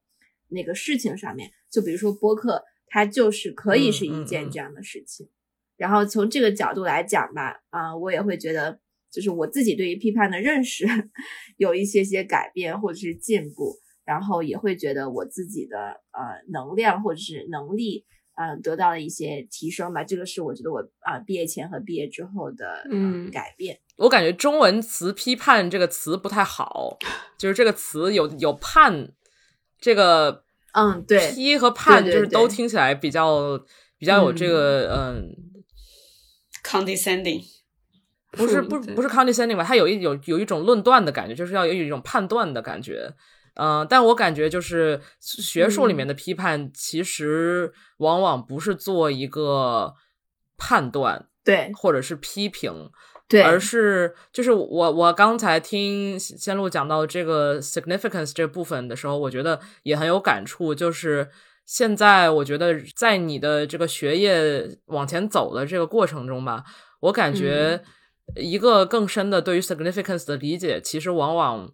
[0.47, 1.51] 那个事情上面。
[1.69, 5.27] 就比如说播客，它就是可以是一件这样的事情。
[5.75, 8.79] 然后从这个角度来讲吧，啊，我也会觉得。
[9.11, 10.85] 就是我自己对于批判的认识
[11.57, 15.77] 有一些些改变或者是进步，然后也会觉得我自己的
[16.11, 20.03] 呃能量或者是能力呃得到了一些提升吧。
[20.03, 23.79] 这个是我觉得我啊毕业前和毕业之后的嗯改变。
[23.97, 26.97] 我感觉中文词“批判”这个词不太好，
[27.37, 29.11] 就是这个词有有判
[29.79, 30.43] 这个
[30.73, 33.59] 嗯对批和判就是都听起来比较
[33.97, 35.35] 比较有这个嗯。
[36.63, 37.43] condescending。
[38.37, 39.63] 不是不不是 condescending 吧？
[39.63, 43.13] 它有一有有一种论断的感觉，就是要有一种判断的感觉。
[43.55, 49.93] 嗯，但我感觉就是学术里面的批判，其实往往不是做一个
[50.57, 52.89] 判断，对，或者是批评，
[53.27, 60.73] 对，而是就是我我刚才听仙路讲到这个 significance 这部分的时候，我觉得也很有感触。
[60.73, 61.29] 就是
[61.65, 66.63] 现在我觉得在你的这个学业往前走的这个过程中吧，
[67.01, 67.83] 我感觉
[68.35, 71.71] 一个更深的对于 significance 的理解，其实往往。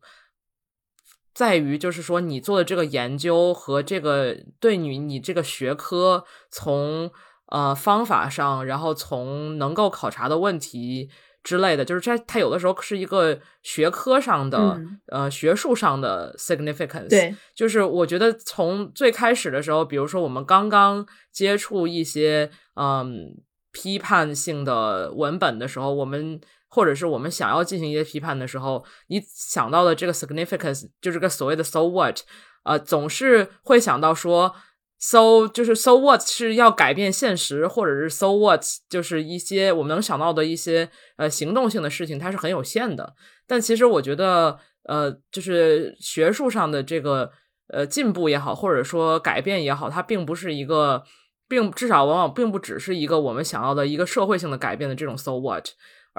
[1.33, 7.11] 在于，就是说，你做的这个研究和这个对你你这个学科从
[7.51, 11.11] 呃方法上，然后从能够考察的问题
[11.43, 17.07] 之类的，就是这它有的时候是一个学科上的呃学术上的 significance。
[17.07, 23.37] 对，就是我觉得从最开始的时候，比如说我们刚刚接触一些嗯
[23.77, 26.41] 批判性的文本的时候，我们。
[26.69, 32.19] 或者是我们想要进行一些批判的时候，你想到的这个 significance 就是个所谓的 so what，
[32.63, 34.53] 呃，总是会想到说
[34.99, 43.15] so 就是 so what 是要改变现实，或者是 so what 就是一些我们能想到的一些呃行动性的事情，它是很有限的。
[43.47, 47.31] 但其实我觉得，呃，就是学术上的这个
[47.69, 51.05] 呃进步也好，或者说改变也好，它并不是一个，
[51.47, 55.69] 并至少往往并不只是一个我们想要的一个社会性的改变的这种 so what。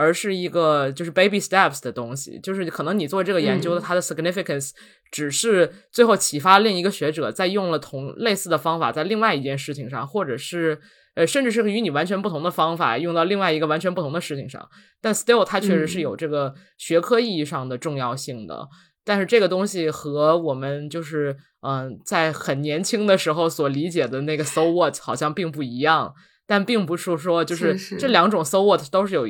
[0.00, 4.70] 而是一个就是 baby steps 的东西，就是可能你做这个研究的它的 significance
[5.10, 10.78] 只是最后启发另一个学者在用了同类似的方法在另外一件事情上，或者是
[11.16, 14.68] 呃甚至是与你完全不同的方法用到另外一个完全不同的事情上，
[15.00, 18.68] 但 still 它确实是有这个学科意义上的重要性的。
[19.08, 26.14] 但是这个东西和我们就是嗯在很年轻的时候所理解的那个 so what 好像并不一样。
[26.50, 29.26] 但并不是说，就是这两种 so what 都是有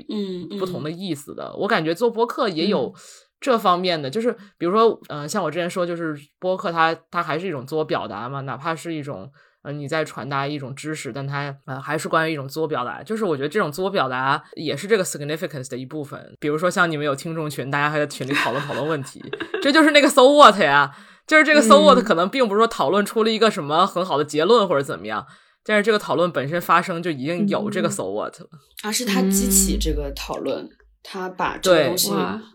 [0.57, 1.53] 不同的意思的。
[1.57, 2.95] 我感觉做播客也有
[3.41, 9.29] 这方面的，就是比如说，嗯，像我之前说，就是播客它它还是一种自我表达嘛，哪怕是一种
[9.63, 13.03] 呃你在传达一种知识，但它呃还是关于一种自我表达。
[13.03, 16.35] 就是我觉得这种自我表达也是这个 significance 的一部分。
[16.39, 19.23] 比如说像你们有听众群，大家还在群里讨论讨论问题，
[19.63, 20.95] 这就是那个 so what 呀，
[21.27, 25.27] 就是这个 so what 可能并不是说讨论出了一个什么很好的结论或者怎么样。
[25.65, 28.47] 但是这个讨论本身发生就已经有这个 so what 了，
[28.85, 29.05] 而是。
[29.05, 30.67] 他激起这个讨论，
[31.03, 32.11] 他把这个东西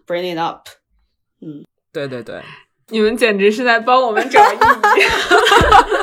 [0.08, 0.68] bring it up，
[1.42, 2.42] 嗯，对对对，
[2.88, 4.60] 你们简直是在帮我们找意义。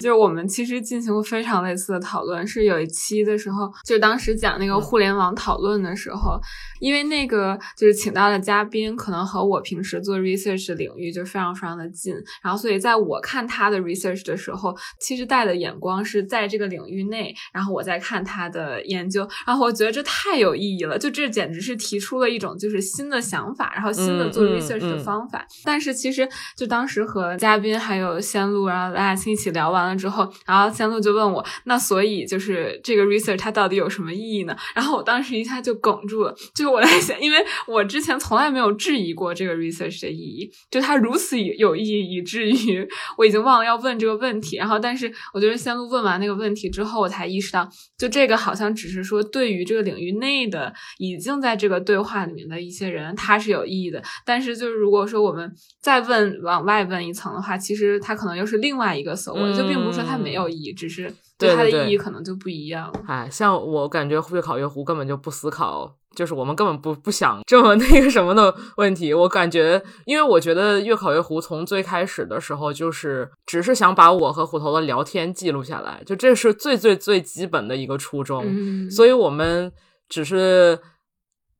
[0.00, 6.38] 就是我们其实进行过非常类似的讨论，是有一期的时候，就当时讲那个互联网讨论的时候，
[6.80, 25.44] 因为那个就是请到的嘉宾可能和我平时做 research 的领域就非常非常的近，然后所以在我看他的 research 的时候，其实带的眼光是在这个领域内，然后我在看他的研究，然后我觉得这太有意义了，就这简直是提出了一种就是新的想法，然后新的做 research 的方法。
[25.64, 29.87] 但是其实就当时和嘉宾还有仙露，然后大家一起聊完。
[29.96, 34.56] 之后，然后仙路就问我，那所以就是这个 research 它到底有什么意义呢？
[34.74, 44.56] 然后我当时一下就哽住了，就我在想，因为我之前从来没有质疑过这个 research 的意义，就它如此有意义，以至于我已经忘了要问这个问题。
[44.56, 54.02] 然后，但是我觉得仙路问完那个问题之后，我才意识到，就这个好像只是说对于这个领域内的已经在这个对话里面的一些人，它是有意义的。
[54.26, 59.77] 但是，就是如果说我们再问往外问一层的话，其实它可能又是另外一个所谓，就并。
[59.78, 63.00] 并不是说它没有意义，只是对它的意义可能就不一样了。
[63.06, 69.14] 哎，像我感觉越考越糊，根本就不思考，就是我们根本不不想这么 那个什么的问题。
[69.14, 78.44] 我感觉，因为我觉得越考越糊，从最开始的时候就是只是想把我和虎头的聊天记录下来，就这是最最最基本的一个初衷。
[78.90, 79.72] 所以我们
[80.08, 80.80] 只是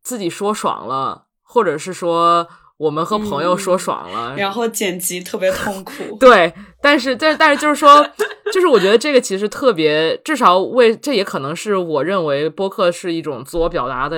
[0.03, 2.49] 自己说爽了，或者是说。
[2.79, 5.93] 我们和朋友说爽了，然后剪辑特别痛苦。
[6.19, 8.07] 对，但是但但是就是说，
[8.55, 14.17] 就是我觉得这个其实特别，至少为这也可能是我认为播客是一种自我表达的，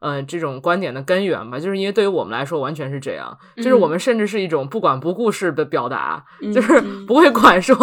[0.00, 1.60] 呃，这种观点的根源吧。
[1.60, 3.36] 就是因为对于我们来说，完全是这样。
[3.58, 6.24] 就是我们甚至是一种不管不顾式的表达，
[6.54, 7.76] 就是不会管说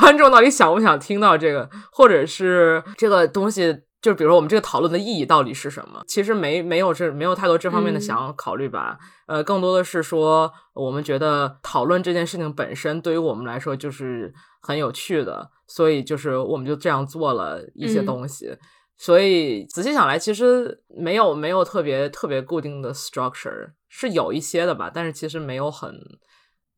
[0.00, 3.76] 观众到底想不想听到这个，或者是这个东西。
[4.04, 6.04] 就比如说，我们这个讨论的意义到底是什么？
[6.06, 8.98] 其实没没有这没有太多这方面的想要考虑吧。
[9.26, 18.54] 呃，更多的是说，我们觉得讨论这件事情本身对于我们来说就是很有趣的，所以就是我们就这样做了一些东西。
[18.98, 25.94] 所以仔细想来，其实没有没有特别特别固定的 structure，是有一些的吧，但是其实没有很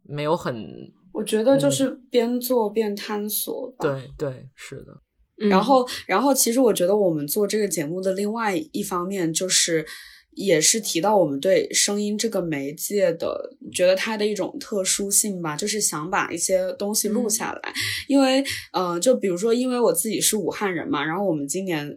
[0.05, 0.65] 没有很。
[1.13, 3.75] 我觉得就是边做边探索。
[3.81, 5.03] 对对，是的。
[5.37, 9.85] 然后，然后，其实我觉得我们做这个节目的另外一方面，就是
[10.33, 17.75] 也是提到我们对声音这个媒介的，觉得它的一种特殊性吧，就是想把一些东西录下来。
[18.07, 21.97] 因为，呃，就比如说，因为我自己是武汉人嘛，然后我们今年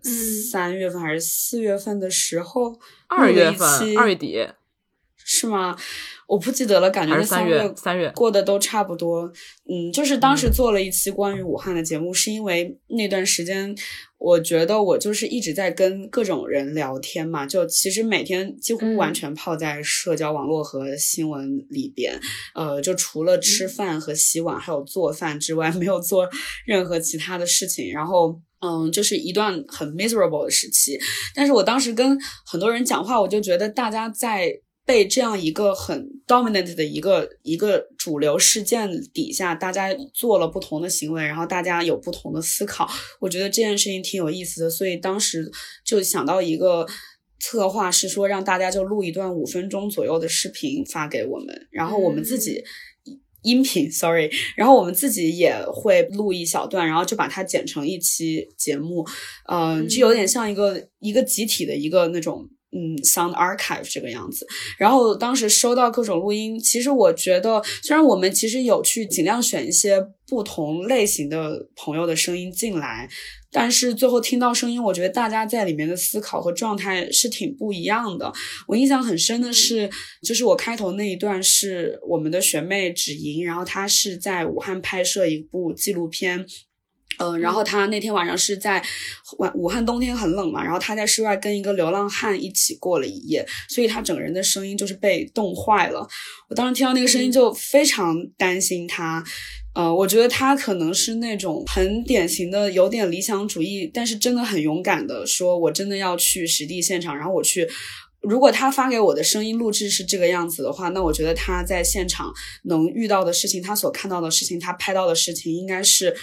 [0.51, 4.37] 三月份还是四月份的时候，二月份，二月底，
[5.31, 5.77] 是吗？
[6.25, 9.31] 我不记得了，感觉三月三月过得都差不多。
[9.69, 13.75] 嗯，就是当时做了一期关于武汉的节目，是因为那段时间，
[14.17, 22.19] 我觉得我就是一直在跟各种人聊天嘛，就其实每天几乎完全泡在社交网络和新闻里边。
[22.55, 26.27] 呃，就除了吃饭和洗碗还有做饭之外，没有做
[26.65, 27.91] 任何其他的事情。
[27.91, 30.99] 然后，嗯，就是一段很 miserable 的时期。
[31.35, 34.59] 但是我当时跟很多人讲话，我就觉得大家在。
[34.89, 45.51] 被这样一个很 dominant 的一个一个主流事件底下，大家做了不同的行为，然后大家有不同的思考，我觉得这件事情挺有意思的，所以当时
[45.85, 46.87] 就想到一个
[47.39, 52.63] 策划，是说让大家就录一段五分钟左右的视频发给我们，然后我们自己
[53.45, 59.05] 音频，sorry，然后我们自己也会录一小段，然后就把它剪成一期节目，
[59.51, 62.49] 嗯，就有点像一个一个集体的一个那种。
[62.71, 64.45] 嗯，Sound Archive 这个样子，
[64.77, 73.09] 然后当时收到各种录音，其实我觉得，虽然我们其实有去尽量选一些不同类型的朋友的声音进来，
[73.51, 78.31] 但是最后听到声音，我觉得大家在里面的思考和状态是挺不一样的。
[78.67, 79.89] 我印象很深的是，
[80.21, 86.45] 就是我开头那一段是我们的学妹芷莹，然后她是在武汉拍摄一部纪录片。
[87.17, 88.81] 嗯，然后他那天晚上是在
[89.37, 96.07] 武武汉冬天很冷嘛，然后他在室外跟一个流浪汉一起过了一夜，所以他整个人的声音就是被冻坏了。
[96.47, 99.21] 我当时听到那个声音就非常担心他，
[99.75, 107.67] 呃，我觉得他可能是那种很典型的有点理想主义，但是真的很勇敢的说，我真的要去实地现场，然后我去。
[108.21, 112.31] 如果他发给我的声音录制是这个样子的话，那我觉得他在现场
[112.63, 116.15] 能遇到的事情，他所看到的事情，他拍到的事情，应该是。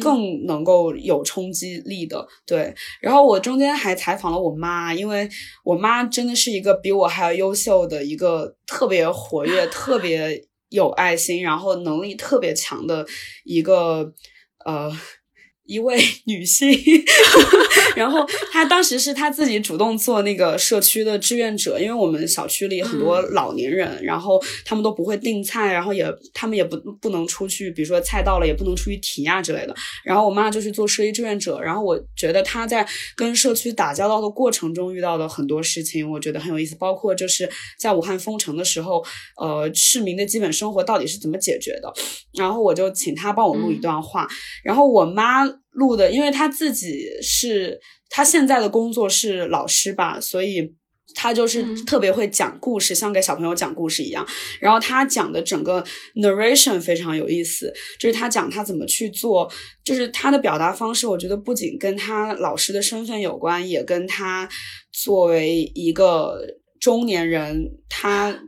[0.00, 2.74] 更能够有冲击力的，对。
[3.00, 5.28] 然后我中间还采访了我妈，因为
[5.64, 13.06] 我妈真的是一个比我还要优秀的一个特别活跃、 特别有爱心，然后能力特别强的
[13.44, 14.12] 一个
[14.64, 14.92] 呃。
[15.70, 16.68] 一位 女性，
[17.94, 29.72] 然后她当时是她自己主动做那个社区的志愿者，因为我们小区里很多老年人，然后他们都不会订菜，然后也他们也不不能出去，比如说菜到了也不能出去提啊之类的。
[30.04, 39.04] 然后我妈就去做社区志愿者，然后我觉得她在跟社区打交道的过程中遇到的很多事情，我觉得很有意思，包括就是在武汉封城的时候，
[39.36, 41.92] 呃，市民的基本生活到底是怎么解决的。
[42.34, 44.26] 然后我就请她帮我录一段话，
[44.64, 45.59] 然后我妈。
[45.70, 50.74] 录的，因为他自己是他现在的工作是老师吧，所以
[51.14, 54.26] 他就是特别会讲故事，像给小朋友讲故事一样。
[54.60, 55.84] 然后他讲的整个
[56.16, 59.50] narration 非常有意思，就是他讲他怎么去做，
[59.84, 64.48] 就是他的表达方式，我觉得不仅跟他老师的身份有关，也跟他
[64.92, 66.40] 作为一个
[66.80, 68.40] 中年人，他。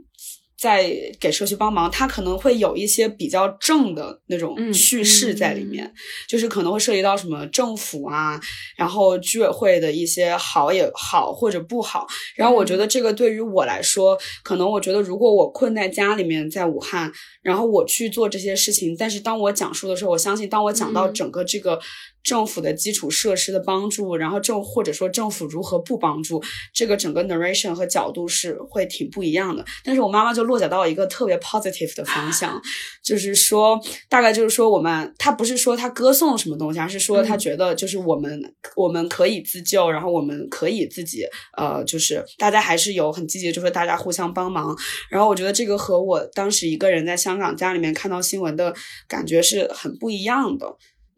[0.63, 5.93] 在给社区帮忙，他可能会有一些比较正的那种叙事在里面，
[6.29, 8.41] 就是可能会涉及到什么政府啊，
[8.77, 12.07] 然后居委会的一些好也好或者不好。
[12.37, 17.11] 然后我觉得这个对于我来说，可能我觉得如果我困在家里面，在武汉，
[17.43, 21.81] 然后我去做这些事情，但是当我讲述的时候，我相信当我讲到整个这个。
[22.23, 29.65] 政府的基础设施的帮助，然后政或者说政府如何不帮助，这个整个 narration 和角度是会挺不一样的。
[29.85, 32.61] 但是我妈妈就落脚到一个特别 positive 的方向，
[33.03, 41.25] 就是说，大概就是说，我们她不是说她歌颂什么东西，而是说她觉得就是我们我们可以自救，然后我们可以自己
[41.57, 44.77] 呃，就是大家还是有很积极，就是大家互相帮忙。
[45.11, 48.75] 然后我觉得这个和我当时一个人在香港家里面看到新闻的
[49.09, 50.67] 感觉是很不一样的。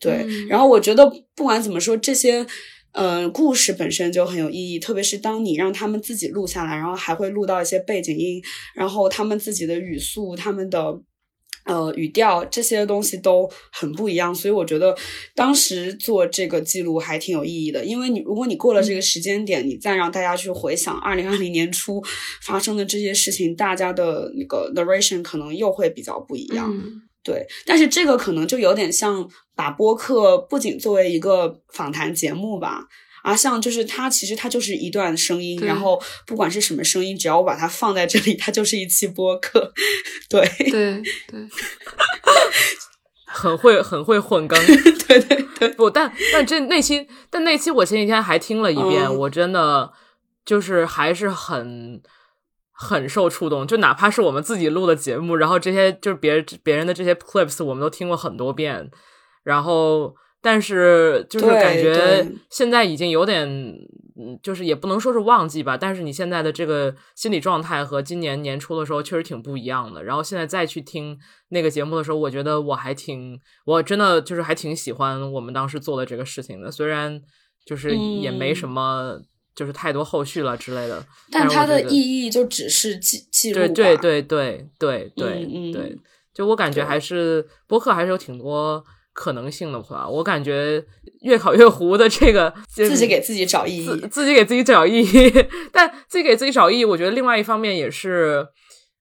[0.04, 2.46] 对，然后我觉得不管怎么说，这些，
[2.92, 4.78] 呃，故事本身就很有意义。
[4.78, 8.42] 特别是当你让他们自己录下来，然后还会录到一些背景音，
[8.74, 11.00] 然后他们自己的语速、他们的
[11.64, 14.34] 呃语调这些东西都很不一样。
[14.34, 14.96] 所以我觉得
[15.34, 17.84] 当时做这个记录还挺有意义的。
[17.84, 22.02] 因为你如果你过了这个时间点，你再让大家去回想二零二零年初
[22.42, 26.72] 发生的这些事情，大家的那个 narration 可能又会比较不一样。
[27.24, 32.86] 对，但是这个可能就有点像把播客不仅作为一个访谈节目吧，
[33.22, 39.72] 啊像就是它其实它就是一段声音，然后不管是什么声音，只要我把它放在这里，它就是一期播客。
[40.28, 41.48] 对对对。
[43.36, 44.56] 很会很会混 更，
[45.08, 49.92] 对对对，不，但但这那期，但那期我前几天还听了一遍，嗯我真的
[50.44, 52.00] 就是还是很
[52.76, 53.66] 很受触动。
[53.66, 58.90] 就哪怕是我们自己录的节目，然后这些就是别人别人的这些 clips，我们都听过很多遍，
[59.44, 70.02] 然后但是就是感觉现在已经有点，嗯，就是也不能说是忘记吧，但是你现在的这个心理状态和今年年初的时候确实挺不一样的。
[70.04, 71.18] 然后现在再去听
[71.50, 77.22] 那个节目的时候，我觉得我还挺，我真的就是还挺喜欢我们当时做的这个事情的，虽然
[77.64, 79.20] 就是也没嗯什么。
[79.54, 85.98] 就是太多后续了之类的，但它的意义就只是记记录对，对对对对对对，
[86.34, 90.08] 就我感觉还是播客还是有挺多可能性的吧。
[90.08, 90.84] 我感觉
[91.22, 94.08] 越考越糊的这个自己给自己找意义自。
[94.08, 95.32] 自己给自己找意义，
[95.72, 98.46] 但自己给自己找意义，我觉得另外一方面也是，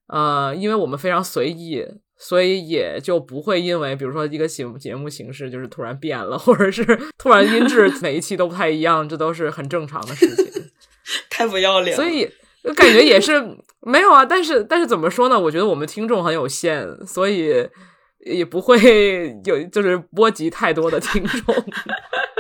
[0.07, 1.83] 呃，因为我们非常随意。
[2.26, 6.86] 所以也就不会因为，比如说一个节目节目形式就是突然变了， 或者是
[7.17, 10.63] 突然音质每一期都不太一样，这都是很正常的事情。
[11.30, 12.01] 太不要脸了。
[12.01, 12.26] 所以
[12.63, 13.34] 我感觉也是
[13.82, 15.38] 没有啊，但是但是怎么说呢？
[15.38, 17.67] 我觉得我们听众很有限，所以
[18.26, 18.80] 也不会
[19.43, 21.55] 有就是波及太多的听众，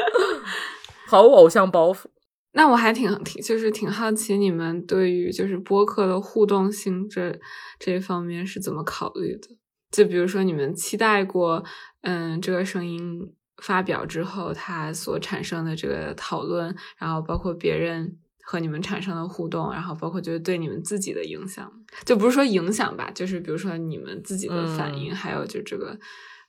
[1.07, 2.05] 毫无偶像包袱。
[2.53, 7.37] 那我还挺挺就是挺好奇你们对于就是播客的互动性这
[7.79, 9.49] 这方面是怎么考虑的？
[9.93, 11.63] 就比如说你们期待过，
[12.01, 21.71] 嗯，这个声音发表之后它所产生的这个讨论，然后包括别人和你们产生的互动，然后包括就是对你们自己的影响，
[22.03, 25.97] 就不是说影响吧，就是比如说你们自己的反应，嗯还有就这个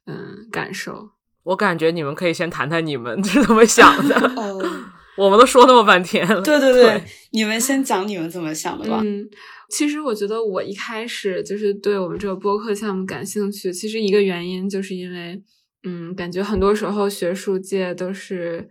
[0.07, 1.11] 嗯感受。
[1.43, 4.17] 我感觉你们可以先谈谈你们 是怎么想的。
[4.35, 4.65] 哦，
[5.17, 9.01] 我们都说那么半天了，对对对你们先讲你们怎么想的吧。
[9.05, 9.29] 嗯，
[9.71, 15.41] 其实我觉得我一开始就是对我们这个播客项目感兴趣，其实一个原因就是因为，
[15.85, 18.69] 嗯，感觉很多时候学术界都是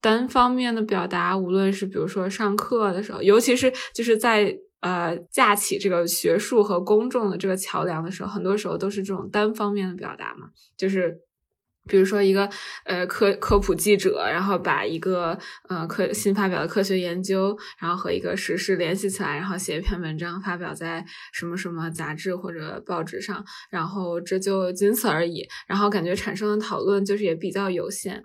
[0.00, 11.20] 单方面的表达，无论是比如说上课的时候，尤其是就是在呃架起这个学术和公众的这个桥梁的时候，很多时候都是这种单方面的表达嘛，就是。
[11.88, 12.48] 比如说一个
[12.84, 25.46] 呃科科普记者，然后把一个呃科新发表的科学研究，然后和一个时事联系起来，然后写一篇文章发表在什么什么杂志或者报纸上，然后这就仅此而已。
[25.66, 28.22] 然后感觉产生的讨论就是也比较有限，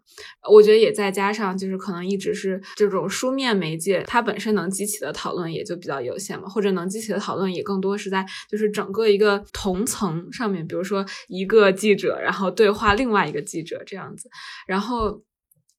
[0.50, 14.30] 我觉得也再加上就是可能一直是这种书面媒介，它本身能激起的讨论也就比较有限嘛，或者能激起的讨论也更多是在就是整个一个同层上面，比如说一个记者然后对话另外一个记者这样子，
[14.66, 15.24] 然后。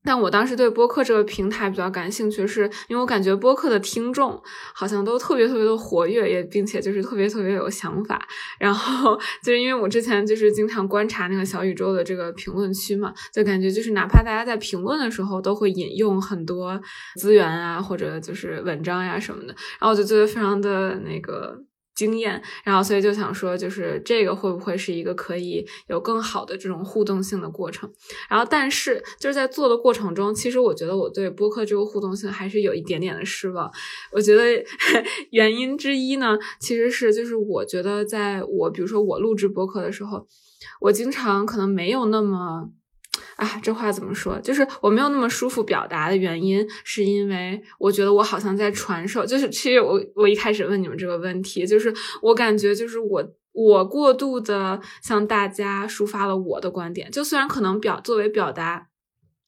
[0.05, 4.43] 但我当时对播客这个平台比较感兴趣，是因为我感觉播客的听众
[4.75, 8.21] 好像都特别特别的活跃，也并且就是特别特别有想法。
[8.59, 16.83] 然后 就是因为我之前就是经常观察那个小宇宙的这个评论区嘛，就感觉就是哪怕大家在评论的时候都会引用很多
[17.15, 21.57] 资源啊，或者就是文章呀、什么的，然后我就觉得非常的那个。
[21.95, 27.91] 经验，然后所以就想说，就是这个会不会是一个可以有更好的这种互动性的过程？
[28.29, 33.71] 然后，但是就是在做的过程中，其实我觉得我对播客这个互动性还是有一点点的失望。
[34.11, 34.43] 我觉得
[35.31, 40.27] 原因之一呢，其实是就是我觉得在我比如说我录制播客的时候，
[40.81, 42.71] 我经常可能没有那么。
[43.37, 44.39] 啊，这话怎么说？
[44.41, 49.25] 就是我没有那么舒服表达的原因，是因为我觉得我好像在传授。
[49.27, 58.89] 就是其实我我一开始问你们这个问题，就是我感觉就是我我过度的向大家抒发了我的观点，就虽然可能表作为表达。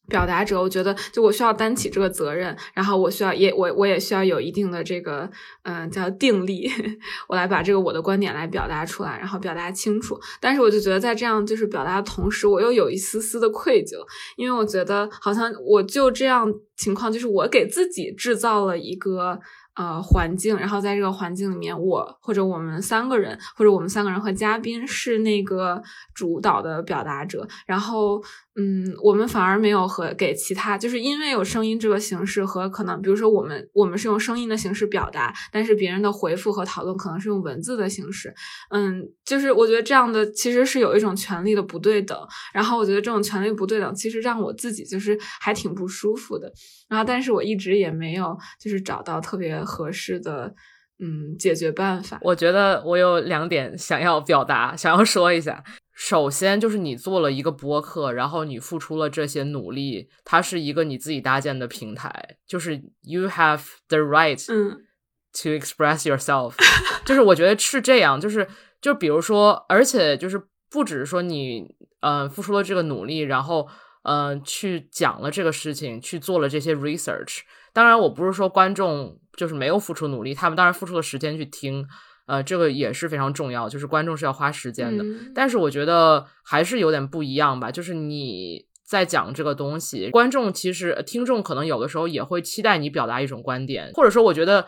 [0.08, 5.30] 表达者，我觉得就我需要担起这个责任，然后我需要也我我也需要有一定的这个
[5.62, 6.70] 嗯、叫定力，
[7.28, 10.18] 我来把这个我的观点来表达出来，然后表达清楚。
[10.40, 13.96] 但是我就觉得在这样就是表达的同时，我又有一丝丝的愧疚，
[14.36, 19.40] 因为我觉得好像我就这样情况，就是我给自己制造了一个。
[19.76, 25.82] 呃，环境，然后在这个环境里面，我或者我们三个人，或者我们三个人和嘉宾是那个
[26.14, 28.22] 主导的表达者，然后，
[28.56, 38.34] 嗯，我们反而没有和给其他，就是因为有声音这个形式和可能，比如说我们我们是用声音的形式表达，但是别人的回复和讨论可能是用文字的形式，
[38.70, 42.16] 嗯，就是我觉得这样的其实是有一种权利的不对等，
[42.52, 46.52] 然后我觉得这种权利不对等，其实让我自己就是还挺不舒服的，
[46.88, 49.54] 然后但是我一直也没有就是找到特别。
[49.64, 50.54] 合适的
[50.98, 55.62] 嗯解决办法，我觉得我有两点想要表达，想要说一下。
[55.96, 64.86] 首先就是你做了一个播客，然后你付出了这些努力，它是一个你自己搭建的平台，就是 you have the right 嗯
[65.32, 66.54] to express yourself，
[67.06, 68.48] 就是我觉得是这样，就是
[68.80, 71.64] 就比如说，而且就是不只是说你
[72.00, 73.68] 呃付出了这个努力，然后
[74.02, 77.42] 呃去讲了这个事情，去做了这些 research。
[77.74, 81.84] 当然，我不是说观众就是没有付出努力，他们当然付出了时间去听，
[82.26, 85.02] 呃，这个也是非常重要，就是观众是要花时间的。
[85.02, 94.64] 嗯但是我觉得还是有点不一样吧，就是你在讲这个东西，观众其实呃听众可能有的时候也会期待你表达一种观点，或者说我觉得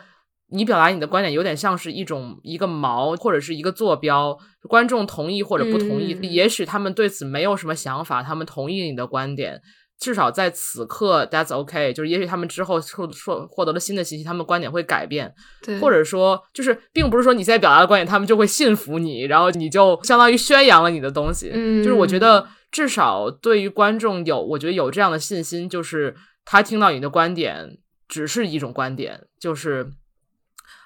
[0.48, 4.36] 你表达你的观点有点像是一种一个锚或者是一个坐标，
[4.68, 9.62] 观众同意或者不同意，嗯也许他们对此没有什么想法，他们同意你的观点。
[9.98, 11.92] 至少在此刻，that's okay。
[11.92, 15.32] 就是也许他们之后说说获得了新的信息，他们观点会改变，
[15.62, 21.50] 对，或者说，就是并不是说你现在表达的观点，他们就会信服你，然后你就相当于宣扬了你的东西。
[21.52, 27.78] 嗯就是我觉得至少对于观众有，我觉得有这样的信心，就是他听到你的观点
[28.08, 29.90] 只是一种观点，就是。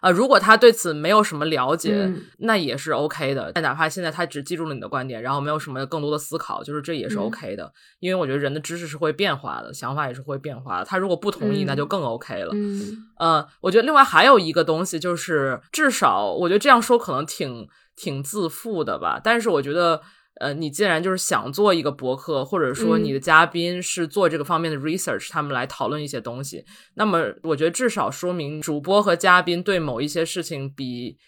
[0.02, 3.52] 呃，如果他对此没有什么了解，嗯那也是 OK 的。
[3.52, 7.72] 但哪怕现在他只记住了你的观点，然后没有什么更多的思考，就是这也是嗯 OK 的。
[7.98, 10.84] 因为我觉得人的知识是会变化的，想法也是会变化的。
[10.84, 12.50] 他如果不同意，嗯那就更 OK 了。
[12.54, 19.20] 嗯呃，我觉得另外还有一个东西，就是至少我觉得这样说可能挺挺自负的吧。
[19.22, 20.00] 但是我觉得，
[20.40, 26.64] 呃，你既然就是想做一个博客，或者说你的嘉宾是做这个方面的 research，、他们来讨论一些东西，
[26.94, 31.18] 那么我觉得至少说明主播和嘉宾对某一些事情比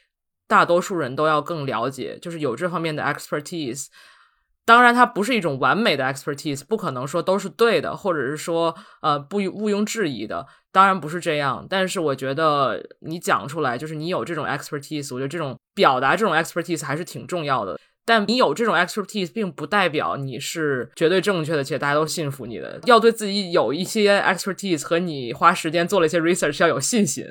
[0.48, 3.88] 大多数人都要更了解，就是有这方面的 expertise。
[4.64, 10.46] 当然，它不是一种完美的 expertise，不可能说都是对的，或者是说呃不毋庸置疑的。
[10.70, 17.78] 当然不是这样，但是我觉得你讲出来，就是你有这种 expertise，我觉得这种表达这种 expertise 还是挺重要的。
[18.04, 22.80] 但你有这种 expertise，并不代表你是绝对正确的，且大家都信服你的。
[22.84, 27.24] 要对自己有一些 expertise 和你花时间做了一些 research 要有信心。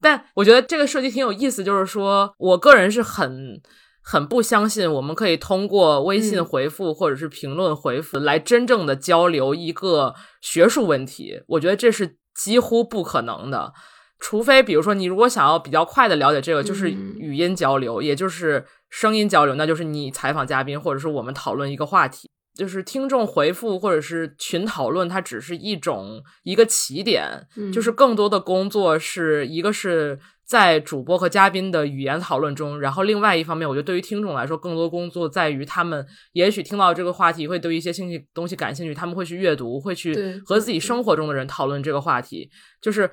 [0.00, 3.60] 但我觉得这个设计挺有意思，就是说我个人是很
[4.02, 11.42] 很不相信我们可以通过微信嗯回复或者是评论回复来真正的交流一个学术问题。
[11.48, 13.72] 我觉得这是几乎不可能的，
[14.18, 17.14] 除非比如说你如果想要比较快的了解这个，就是嗯。
[17.18, 22.28] 语音交流，也就是声音交流，那就是你采访嘉宾或者是我们讨论一个话题。
[22.56, 27.72] 就是听众回复或者是群讨论，它只是一种一个起点，嗯。
[27.72, 42.50] 就是更多的工作是一个是在主播和嘉宾的语言讨论中，然后另外一方面，我觉得对于听众来说，更多工作在于他们也许听到这个话题会对一些兴趣东西感兴趣，他们会去阅读，会去和自己生活中的人讨论这个话题，
[42.80, 43.08] 就是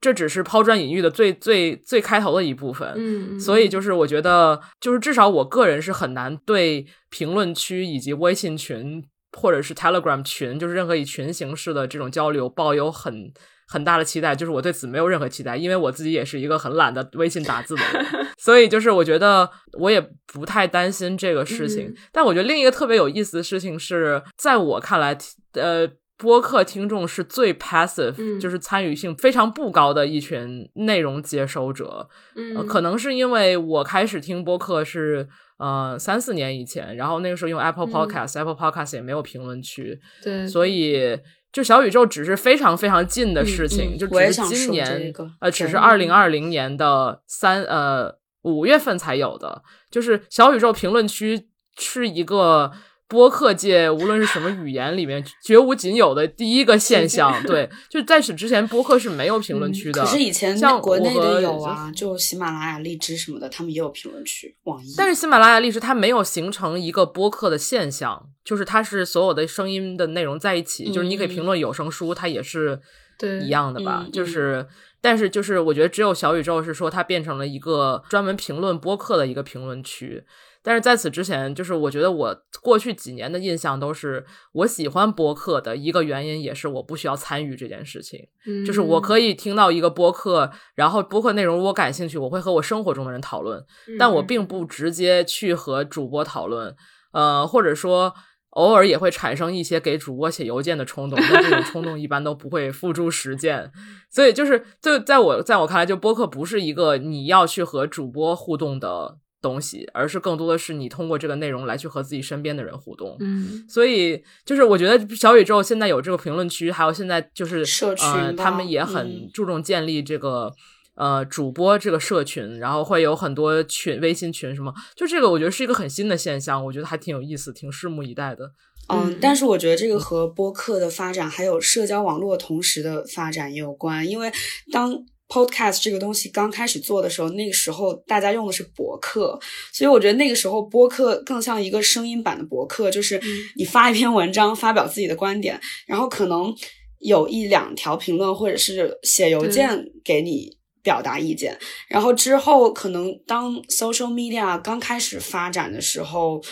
[0.00, 9.04] 这只是抛砖引玉的最最最开头的一部分，嗯，所以就是我觉得，就是至少我个人是很难对评论区以及微信群
[9.36, 13.30] 或者是 Telegram 群，就是任何以群形式的这种交流抱有很
[13.68, 14.34] 很大的期待。
[14.34, 18.06] 就是我对此没有任何期待，因为我自己也是一个很懒的微信打字的人，
[18.40, 21.88] 所以就是我觉得我也不太担心这个事情。
[21.88, 25.18] 嗯但我觉得另一个特别有意思的事情是，在我看来，
[25.52, 25.86] 呃。
[26.20, 28.38] 播客听众是最 passive，、嗯。
[28.38, 32.08] 就是参与性非常不高的一群内容接收者。
[32.36, 32.54] 嗯。
[32.56, 35.26] 呃，可能是因为我开始听播客是
[35.58, 37.90] 呃三四年以前，然后那个时候用 Apple 嗯。
[37.90, 41.18] Podcast，Apple、Podcast 也没有评论区，对，所以
[41.50, 51.48] 就小宇宙只是非常非常近的事情，嗯就只是今年个呃，只是二零二零年的三呃五月份才有的，就是小宇宙评论区
[51.78, 52.70] 是一个。
[53.10, 60.04] 播客界无论是什么语言里面绝无仅有的第一个现象， 对，就在此之前播客是没有评论区的。
[60.04, 64.56] 可是以前像国内的有啊，就喜马拉雅、荔枝什么的，他们也有评论区。
[64.62, 72.80] 网易，但是喜马拉雅荔枝它没有形成一个播客的现象，就是它是所有的声音的内容在一起，就是你可以评论有声书，它也是
[73.18, 74.04] 对一样的吧？
[74.06, 74.64] 嗯就是，
[75.00, 80.22] 但是就是我觉得只有小宇宙是说它变成了一个专门评论播客的一个评论区。
[80.62, 88.20] 但是在此之前，就是我觉得我过去几年的印象都是，我喜欢播客的一个原因也是我不需要参与这件事情。
[88.66, 93.64] 就是我可以，以听到一个播客，然后播客内容如果感兴趣，我会和我生活中的人讨论，
[93.98, 96.74] 但我并不直接去和主播讨论，
[97.12, 98.14] 呃，或者说
[98.50, 103.70] 偶尔也会产生一些给主播写邮件的冲动，但这种冲动一般都不会付诸实践。
[104.10, 113.16] 所以就是，就在我在我看来，就播客不是一个你要去和主播互动的东西，而是更多的是你通过这个内容来去和自己身边的人互动。
[113.20, 120.52] 嗯所以就是我觉得小宇宙现在有这个评论区，还有现在就是社群呃，他们也很嗯注重建立这个。
[120.96, 128.44] 呃，主播这个社群，然后会有很多群、微信群什么，就这个我觉得是一个很新的现象，我觉得还挺有意思，挺拭目以待的。
[128.88, 134.30] 嗯嗯，但是我觉得这个和播客的发展还有社交网络同时的发展也有关，因为
[134.70, 134.94] 当
[135.30, 139.38] podcast 这个东西刚开始做的时候，那个时候大家用的是博客，
[139.72, 143.18] 所以我觉得那个时候播客更像一个声音版的博客，就是
[143.56, 146.52] 你发一篇文章，发表自己的观点，然后可能
[146.98, 151.58] 有一两条评论，或者是写邮件给你表达意见。
[151.88, 156.42] 然后之后可能当 social media 刚开始发展的时候。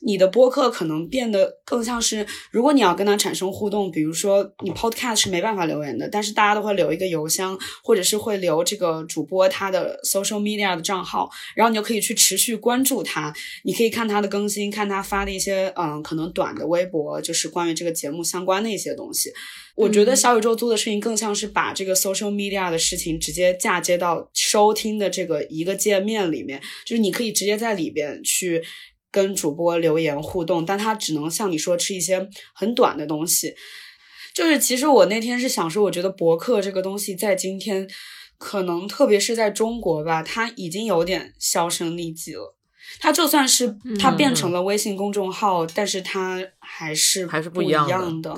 [0.00, 19.32] 你的播客可能变得更像是，如果你要跟他产生互动，比如说你 podcast 是没办法留言的，但是大家都会留一个邮箱，或者是会留这个主播他的 social media 的账号，然后你就可以去持续关注他，你可以看他的更新，看他发的一些嗯可能短的微博，就是关于这个节目相关的一些东西。
[19.76, 28.62] 我觉得小宇宙做的事情更像是把这个 social media 的事情直接嫁接到收听的这个一个界面里面，就是你可以直接在里边去。
[29.14, 33.54] 跟主播留言互动，但他只能像你说吃一些很短的东西。
[34.32, 37.86] 就是其实我那天是想说，我觉得博客这个东西在今天，
[38.38, 42.56] 可能特别是在中国吧，它已经有点销声匿迹了。
[43.00, 48.36] 它就算是它变成了微信公众号，但是它还是还是不一样的。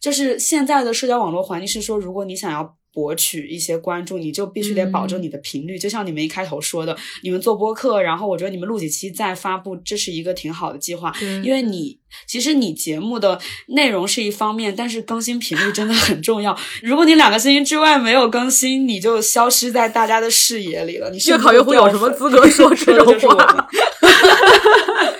[0.00, 2.76] 就是现在的社交网络环境是说，如果你想要。
[2.92, 5.78] 博取一些关注，你就必须得保证你的频率。
[5.78, 11.12] 就像你们一开头说的，你们做播客，然后我觉得你们录几期再发布，这是一个挺好的计划。
[11.42, 16.58] 因为你其实你节目的内容是一方面，但是更新频率真的很重要。
[16.82, 21.10] 如果你两个星期之外没有更新，你就消失在大家的视野里了。
[21.10, 23.68] 你越考越会有什么资格说这种话？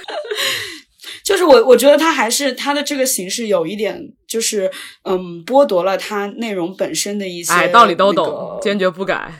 [1.30, 4.68] 就是我，我觉得它还是它的这个形式有一点，就是
[5.04, 9.32] 嗯，剥夺了它内容本身的一些哎，道理都懂，坚决不改。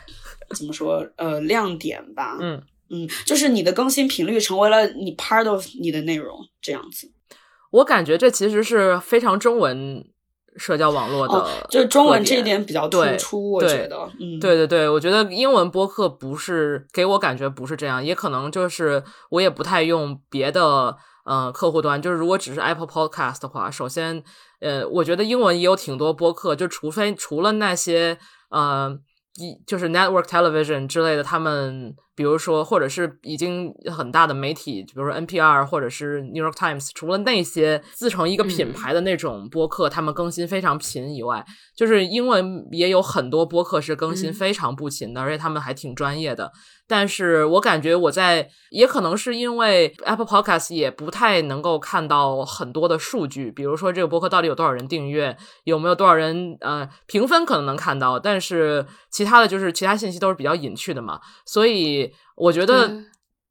[0.57, 1.05] 怎么说？
[1.17, 2.39] 呃，亮点吧。
[2.41, 7.11] 嗯嗯，就是你的更新频率成为了你 part of 你的内容这样子。
[7.73, 10.05] 我感觉这其实是非常中文
[10.59, 13.51] 社交网络的，就是中文这一点比较突出。
[13.51, 20.97] 我觉得，嗯，对对对，我觉得英文播客不是给我感觉不是这样，也可能就是我也不太用别的。
[21.25, 24.23] 呃，客户端就是如果只是 Apple Podcast 的话，首先，
[24.61, 28.19] 呃，我觉得英文也有挺多播客，就除非除了那些
[28.51, 28.99] 呃，
[29.37, 31.95] 一就是 Network Television 之类的，他们。
[32.21, 41.43] 比如说，或者是已经很大的媒体，比如说 NPR 或者是 New York Times，除了那些自成一个品牌的那种播客，他们更新非常频以外，
[41.75, 46.53] 就是英文也有很多播客是更新非常不勤的，而且他们还挺专业的。
[46.87, 62.10] 但是我感觉我在，也可能是因为 Apple Podcast 也不太能够看到很多的数据，比如说这个播客到底有多少人订阅，有没有多少人呃评分，可能能看到，但是其他的就是其他信息都是比较隐去的嘛，所以。
[62.37, 63.05] 我觉得。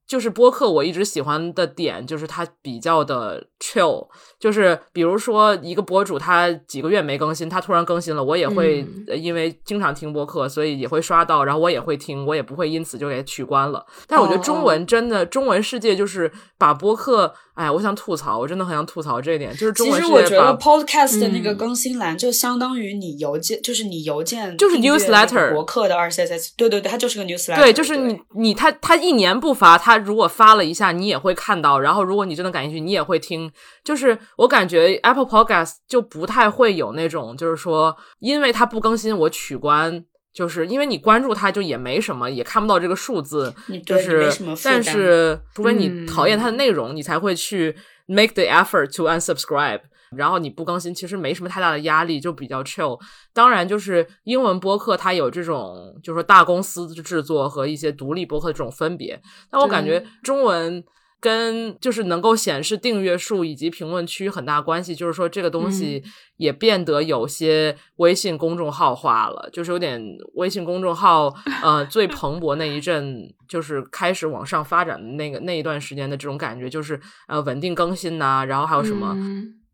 [0.09, 4.07] 就是播客，我一直喜欢的点就是它比较的 chill，
[4.39, 8.83] 就是比如说一个博主他几个月没更新，他突然更新了，我也会
[9.15, 13.85] 因为经常听播客，所以也会刷到，然后我也会听，我也不会因此就给取关了。
[14.07, 29.99] 但是我觉得中文真的，中文世界就是把播客，哎，我想吐槽，我真的很想吐槽这一点，就是中文其实我觉得 podcast 的那个更新栏就相当于你邮件，就是你邮件就是 newsletter 博客的 RSS，对对对，它就是个 newsletter，对，就是你你他他一年不发他。
[29.99, 31.77] 如果发了一下，你也会看到。
[31.77, 33.51] 然后，如果你真的感兴趣，你也会听。
[33.83, 43.53] 就是我感觉 Apple Podcast 就不太会有那种，就是说，因为它不更新，我取关，就是因为你关注它，就也没什么，也看不到这个数字。
[43.85, 44.31] 就是，
[44.63, 47.75] 但是除非你讨厌它的内容，你才会去
[48.05, 49.81] make the effort to unsubscribe。
[50.15, 52.99] 然后你不更新，其实没什么太大的压力，就比较 chill。
[53.31, 59.21] 当然，就是英文播客它有这种，就是说大公司制作和一些独立播客的这种分别。
[59.51, 60.83] 但我感觉中文
[61.19, 66.03] 跟就是能够显示订阅数以及评论区很大关系，就是说这个东西
[66.37, 70.01] 也变得有些微信公众号化了，就是有点
[70.35, 79.15] 微信公众号呃最蓬勃那一阵，就是开始往上发展的那个那一段时间的这种感觉，就是呃稳定更新呐，然后还有什么。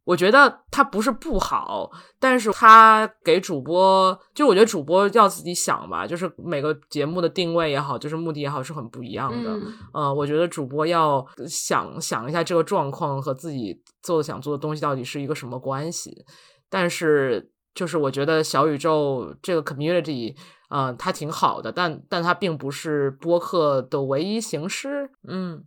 [0.05, 1.89] 我觉得它不是不好，
[2.19, 9.59] 但是它给主播，就我觉得主播要自己想吧，就是每个节目的定位也好，就是目的也好，是很不一样的。
[9.93, 16.25] 嗯，我觉得主播要想想一下这个状况和自己做想做的东西到底是一个什么关系。
[16.69, 20.35] 但是，就是我觉得小宇宙这个 community，
[20.69, 25.09] 嗯，它挺好的，但但它并不是播客的唯一形式。
[25.27, 25.63] 嗯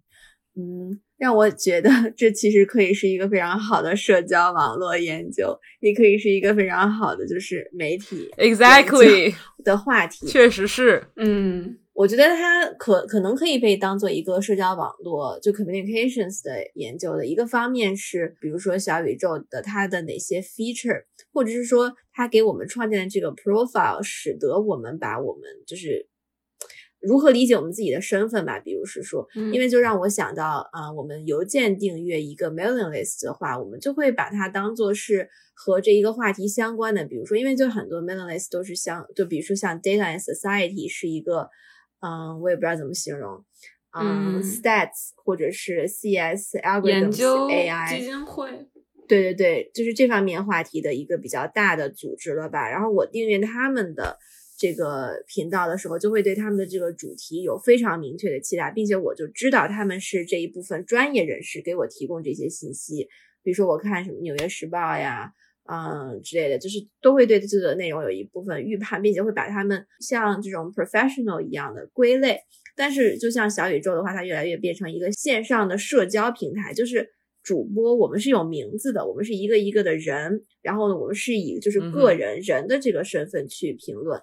[0.58, 1.00] 嗯。
[1.16, 9.34] 让我觉得这其实可以是一个非常好的社交网络研究，也可以是一个非常好的就是媒体 exactly
[9.64, 10.28] 的话题。
[10.28, 21.02] 确实是，嗯，我觉得它可可能可以被当做一个社交网络，就 communications 的研究的一个方面是，比如说小宇宙的它的哪些 feature，
[21.32, 26.06] 或者是说它给我们创建的这个 profile，使得我们把我们就是
[27.00, 28.58] 如何理解我们自己的身份吧。
[28.58, 37.04] 比如是说，因为就让我想到，啊，我们邮件订阅一个 mailing list 的话，我们就会把它当做是和这一个话题相关的。
[37.04, 41.48] 比如说，因为就很多 mailing list 都是相，就比如说像 data and society 是一个，
[42.00, 43.44] 嗯，我也不知道怎么形容，
[43.92, 48.50] 嗯，stats 或者是 CS algorithms 研究 AI 基金会，
[49.08, 52.68] 对对对，就是这方面话题的一个比较大的组织了吧。
[52.68, 54.18] 然后我订阅他们的
[54.58, 63.08] 这个频道的时候，就会对他们的这个主题有非常明确的期待，并且我就知道他们是这一部分专业人士给我提供这些信息。
[63.44, 65.32] 比如说我看什么《纽约时报》呀，
[65.70, 72.40] 嗯之类的，就是都会对这个内容有一部分预判，并且会把他们像这种 professional 一样的归类。
[72.74, 77.08] 但是就像小宇宙的话，它越来越变成一个线上的社交平台，就是。
[77.48, 84.20] 主播，我们是有名字的，我们是一个一个的人，然后呢，我们是以就是个人人的这个身份去评论，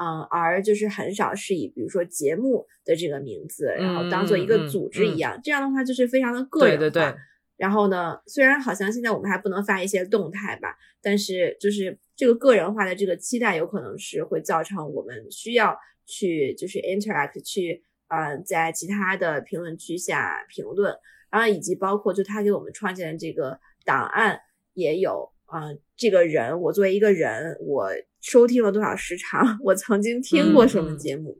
[0.00, 6.78] 嗯，而就是很少是以比如说节目的这个名字，然后当做一个组织一样，这样的话就是非常的个人化。
[6.78, 7.14] 对对对。
[7.56, 15.76] 然后呢，虽然好像现在我们还不能发一些动态吧，但是就是这个个人化的这个期待，有可能是会造成我们需要
[16.06, 20.94] 去就是 interact 去，呃，在其他的评论区下评论。
[21.30, 24.40] 然后以及包括就他给我们创建的这个档案
[24.74, 25.62] 也有啊，
[25.96, 31.36] 这个人我作为一个人，我收听了多少时长，我曾经听过什么节目，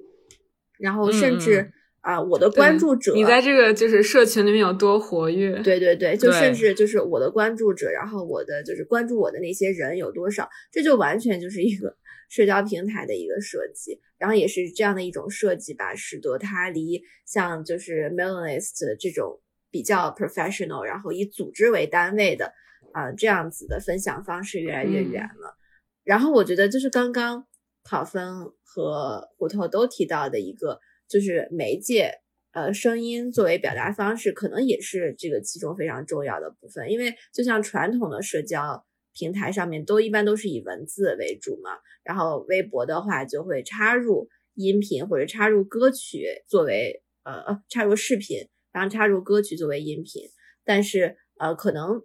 [0.79, 1.71] 然后甚至
[2.01, 5.61] 啊我的关注者，你在这个就是社群里面有多活跃？
[5.63, 11.97] 对对对，就甚至就是我的关注者，然后我的就是关注我的那些人有多少，这就完全就是一个
[12.29, 19.41] 社交平台的一个设计，然后也是这样的一种设计吧，使得它离像就是 Mailinglist 这种。
[19.71, 22.53] 比较 professional，然后以组织为单位的
[22.93, 25.57] 啊，这样子的分享方式越来越远了。
[26.05, 27.47] 然后我觉得就是刚刚
[27.83, 32.15] 考分和骨头都提到的一个，就是媒介，
[32.53, 36.91] 呃，声音作为表达方式，可能也是这个其中非常重要的部分。
[36.91, 41.73] 因为就像传统的社交平台上面都一般都是以文字为主嘛，
[42.05, 48.49] 然后微博的话就会插入音频或者插入歌曲作为呃插入视频。
[48.73, 50.23] 然后插入歌曲作为音频，
[50.65, 52.03] 但是呃，可能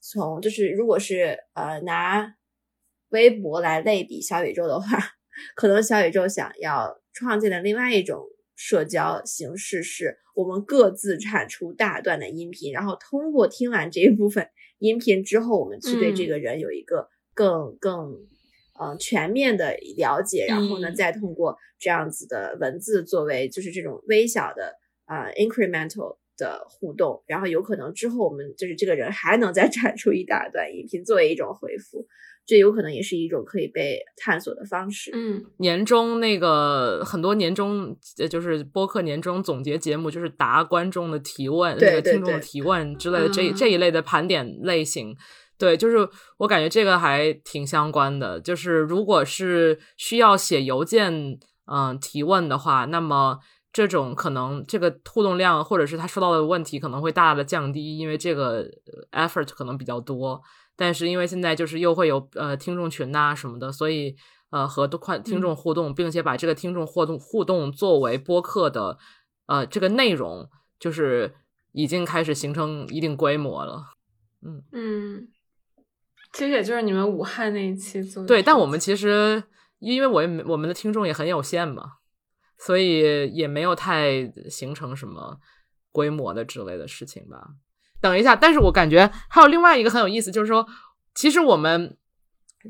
[0.00, 2.34] 从就是如果是呃拿
[3.10, 4.98] 微博来类比小宇宙的话，
[5.56, 8.24] 可能小宇宙想要创建的另外一种
[8.54, 18.12] 社交形式是，我们各自产出大段的音频，然后通过听完这一部分音频之后，我们去对这个人有一个更更
[18.80, 24.79] 嗯全面的了解，然后呢，再通过这样子的文字作为就是这种微小的。
[25.10, 32.06] 啊，incremental 的互动，然后有可能之后我们就是这个人还能再产出一大段音频作为一种回复，
[32.46, 35.10] 这有可能也是一种可以被探索的方式。
[35.12, 37.96] 嗯，年终那个很多年终
[38.30, 45.16] 就是播客年终总结节目，就是答观众的提问、对听众的提问之类的这这一类的盘点类型。
[45.58, 46.08] 对，就是
[46.38, 48.40] 我感觉这个还挺相关的。
[48.40, 51.36] 就是如果是需要写邮件
[51.66, 53.40] 嗯提问的话，那么。
[53.72, 58.68] 这种可能，这个互动量或者是他说到的问题可能会大大的降低，因为这个
[59.12, 60.42] effort 可能比较多。
[60.74, 64.16] 但是因为现在就是又会有呃听众群呐什么的，所以
[64.50, 68.98] 呃和多快听众互动，并且把这个听众互动互动作为播客的
[69.46, 70.48] 呃这个内容，
[70.78, 71.34] 就是
[71.72, 73.84] 已经开始形成一定规模了。
[74.42, 75.28] 嗯嗯，
[76.32, 79.44] 其实也就是你们武汉那一期做对，但我们其实
[79.78, 81.99] 因为我我们的听众也很有限嘛。
[82.64, 85.38] 所以也没有太形成什么
[85.90, 87.48] 规模的之类的事情吧。
[88.00, 90.66] 等一下，但是我感觉还有另外一个很有意思，就是说，
[91.14, 91.96] 其实我们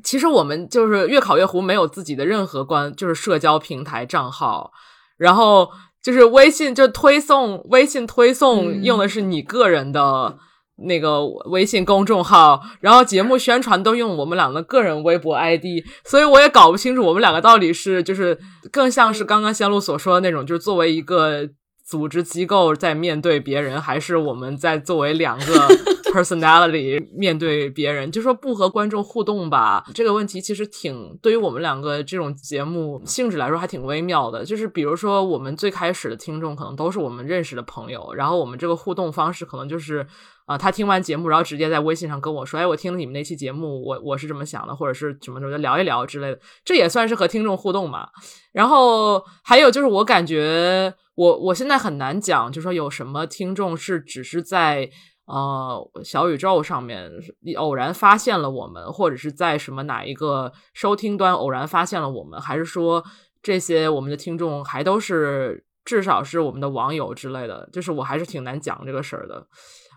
[0.03, 4.72] 其实我们就是越考越糊，没有自己的任何关，就是社交平台账号，
[5.16, 5.70] 然后
[6.01, 10.38] 就是微信就推送，微信推送用的是你个人的。
[10.83, 18.39] 那个微信公众号，然后节目宣传都用我们两个个人微博 ID，所以我也搞不清楚我们两个到底是就是
[18.72, 21.49] 更像是刚刚仙露所说的那种，就是作为一个
[21.87, 25.68] 组织机构在面对别人，还是我们在作为两个
[26.14, 29.85] personality 面对别人，就说不和观众互动吧。
[29.95, 34.45] 这个问题其实挺对于我们两个这种节目性质来说还挺微妙的。
[34.45, 40.07] 就是比如说，我们最开始的听众可能都是我们认识的朋友，然后我们这个互动方式可能就是
[40.51, 48.09] 啊，他听完节目，然后直接在微信上跟我说：“哎，我听了你们那期节目，我我是这么想的，或者是什么什么，聊一聊之类的。”这也算是和听众互动嘛。
[48.51, 54.90] 然后还有就是，我感觉我我现在很难讲，就说有什么听众是只是在
[55.26, 57.09] 呃小宇宙上面
[57.57, 63.05] 偶然发现了我们，或者是在什么哪一个收听端偶然发现了我们，还是说
[63.40, 69.46] 这些我们的听众还都是至少是我们的网友之类的，就是我还是挺难讲这个事儿的。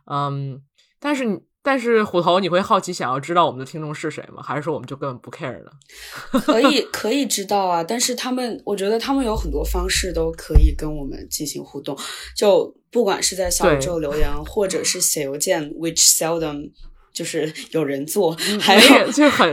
[0.06, 0.62] 嗯，
[1.00, 1.40] 但是你。
[1.66, 4.44] 但是虎头，你会好奇想要知道我们的听众是谁吗？
[4.44, 5.72] 还是说我们就根本不 care 呢？
[6.44, 11.98] 可以可以知道啊，但是他们，我觉得他们有很多方式都可以跟我们进行互动，
[12.36, 16.72] 就不管是在小宇宙留言，或者是写邮件，which seldom。
[17.14, 19.48] 就是有人做，还有就很，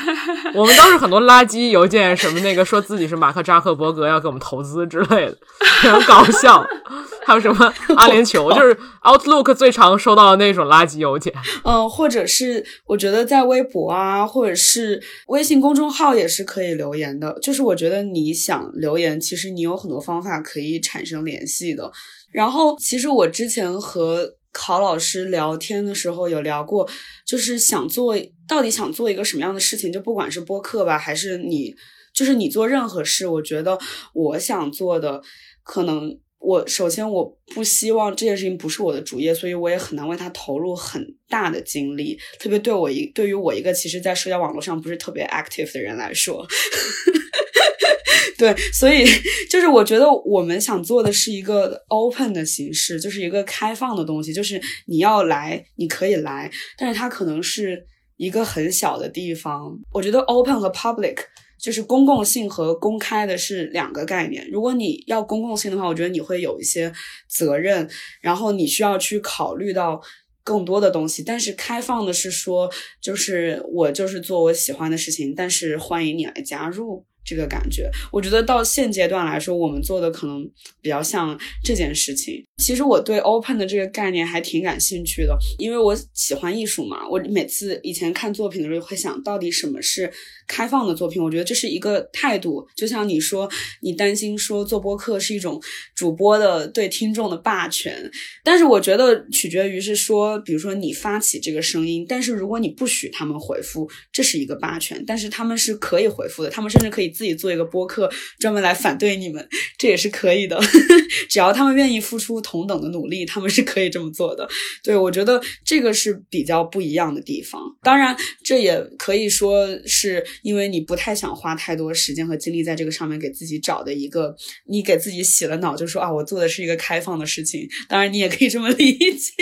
[0.54, 5.36] 我们当时很多垃圾邮件，什么那个说自己是马克扎克伯格要给我们投资之类的，
[5.82, 6.64] 很搞笑。
[7.24, 11.32] 还有什么阿联酋，就是 Outlook 最常收到的那种垃圾邮件。
[11.62, 17.38] 嗯，或者是我觉得在微博啊，或者是微信公众号也是可以留言的。
[17.40, 21.92] 就是我觉得你想留言，其实你有很多方法可以产生联系的。
[22.32, 24.34] 然后，其实我之前和。
[24.52, 26.88] 考老师聊天的时候有聊过，
[27.26, 28.14] 就是想做
[28.46, 31.74] 到底想做一个什么样的事情，就不管是播客吧，还是你，
[32.14, 33.78] 就是你做任何事，我觉得
[34.12, 35.22] 我想做的，
[35.62, 37.24] 可能我首先我
[37.54, 46.46] 不希望这件事情不是我的主业，所以我也很难为他投入很大的精力，特别对我一对于我一个其实，在社交网络上不是特别 active 的人来说。
[48.38, 49.04] 对，所以
[49.50, 57.84] 就是我觉得我们想做的是一个 open 的形式，就是一个开放的东西，就是你要来，你可以来，但是它可能是
[58.16, 59.78] 一个很小的地方。
[59.92, 61.18] 我觉得 open 和 public
[61.60, 64.48] 就是公共性和公开的是两个概念。
[64.50, 66.92] 如果你要公共性的话，我觉得你会有一些
[67.28, 67.88] 责任，
[68.20, 70.00] 然后你需要去考虑到
[70.42, 71.22] 更多的东西。
[71.22, 72.68] 但是开放的是说，
[73.00, 77.04] 就是我就是做我喜欢的事情，但是欢迎你来加入。
[77.24, 80.42] 这个感觉，我觉得到现阶段来说，我们做的可能
[80.80, 82.46] 比较像这件事情。
[82.62, 87.06] 其实我对 open 的这个概念还挺感兴趣的，因为我喜欢艺术嘛。
[87.08, 90.10] 我每次以前看作品的时候，会想到底什么是
[90.48, 91.22] 开放的作品。
[91.22, 93.48] 我觉得这是一个态度，就像你说，
[93.82, 95.60] 你担心说做播客是一种
[95.94, 98.10] 主播的对听众的霸权，
[98.42, 105.02] 但是我觉得取决于是说，比如说你发起这个声音，但是如果你不许他们回复，这是一个霸权。
[105.06, 107.12] 但是他们是可以回复的，他们甚至可以。
[107.12, 109.46] 自己做一个播客，专门来反对你们，
[109.76, 110.58] 这也是可以的。
[111.28, 114.46] 只要他们愿意付出同等的努力，他们是可以这么做的。
[114.82, 117.62] 对我觉得这个是比较不一样的地方。
[117.82, 124.36] 当然，这也可以说是因为你不太想花太多时间和精力在这个上面，给自己找的一个，
[124.68, 127.66] 你给自己洗了脑，就说啊，我做的是一个开放的事情。
[127.88, 129.32] 当然，你也可以这么 理解。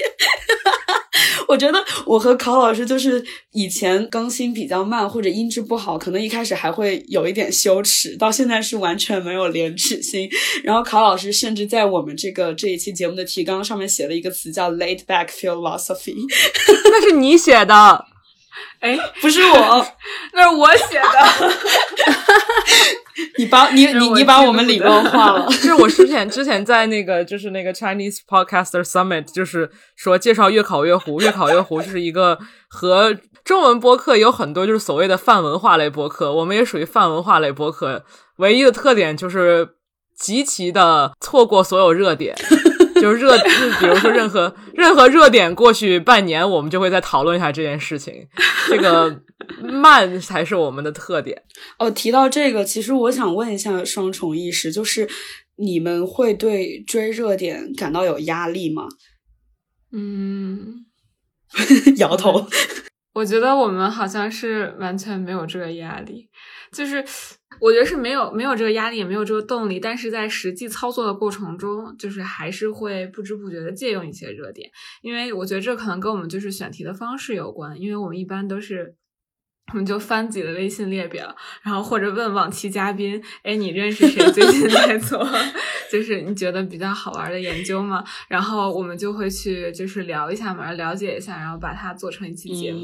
[1.50, 3.22] 我觉得我和考老师就是
[3.52, 10.30] 以前更新比较慢或者音质不好，可能一开始还会有一点羞耻，到现在是完全没有廉耻心。
[10.62, 16.14] 然后考老师甚至在我们这个这一期节目的提纲上面写了一个词叫 “laid back philosophy”，
[16.84, 18.04] 那是你写的。
[18.80, 19.86] 哎，不是我，
[20.32, 21.06] 那是我写的。
[23.36, 25.46] 你把你你你把我们礼貌化了。
[25.48, 32.38] 就是我之前之前在那个就是那个 Chinese Podcaster Summit，就是说介绍越考越糊，越考越糊就是一个
[32.68, 38.04] 和中文播客有很多就是所谓的泛文化类播客，我们也属于泛文化类播客，
[38.38, 39.68] 唯一的特点就是
[40.18, 42.34] 极其的错过所有热点。
[43.00, 43.44] 就是热，就
[43.80, 48.26] 比如说任何任何热点过去半年，我们就会再讨论一下这件事情。
[48.68, 49.22] 这个
[49.62, 51.42] 慢才是我们的特点。
[51.78, 55.08] 哦，提到这个，其实我想问一下双重意识，就是
[55.56, 58.86] 你们会对追热点感到有压力吗？
[59.92, 60.84] 嗯，
[61.98, 62.46] 摇头。
[63.12, 66.29] 我觉得我们好像是完全没有这个压力，
[66.72, 67.04] 就是。
[67.58, 74.70] 我觉得是没有没有这个压力，也没有这个动力，但是在实际操作的过程中，就是还是会不知不觉的借用一些热点，
[75.02, 78.94] 因为我觉得这可能跟我们就是选题的方式有关，因为我们一般都是，
[79.72, 85.28] 我们就翻自己的微信列表，然后或者问往期嘉宾，哎，你认识谁最近在做，
[85.92, 88.02] 就是你觉得比较好玩的研究吗？
[88.28, 92.78] 然后我们就会去就是聊一下嘛，了解一下，然后把它做成一期节目。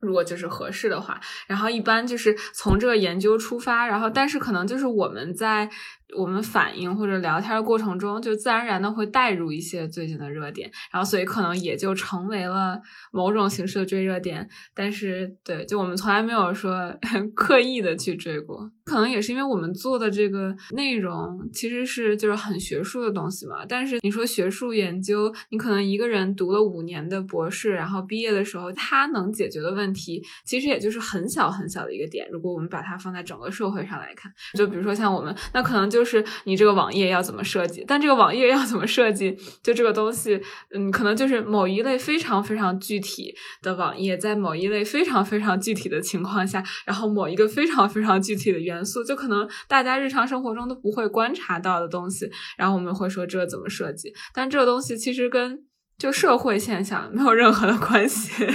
[0.00, 5.68] 如果就是合适的话，然后一般就是从这个研究出发，然后但是可能就是我们在
[6.16, 12.80] 我们反应或者聊天的过程中，就自然而然的会带入一些最近的热点，然后所以可能也就成为了
[13.12, 14.48] 某种形式的追热点。
[14.74, 16.96] 但是，对，就我们从来没有说
[17.36, 23.66] 刻意的去追过，可能也是因为我们做的这个内容其实是就是很学术的东西嘛。
[23.68, 32.26] 但是你说学术研究，你可能一个人读了五年的博士，然后毕业的时候他能解决的问题，其实也就是很小很小的一个点。
[32.32, 35.97] 如果我们把它放在整个社会上来看，就比如说像我们，那可能就。
[35.98, 40.40] 就是你这个网页要怎么设计，但这个网页要怎么设计，就这个东西，
[40.72, 55.58] 嗯，可能就是某一类非常非常具体的网页，在某一类非常非常具体的情况下，然后某一个非常非常具体的元素，就可能大家日常生活中都不会观察到的东西，然后我们会说这怎么设计，但这个东西其实跟
[55.98, 58.46] 就社会现象没有任何的关系。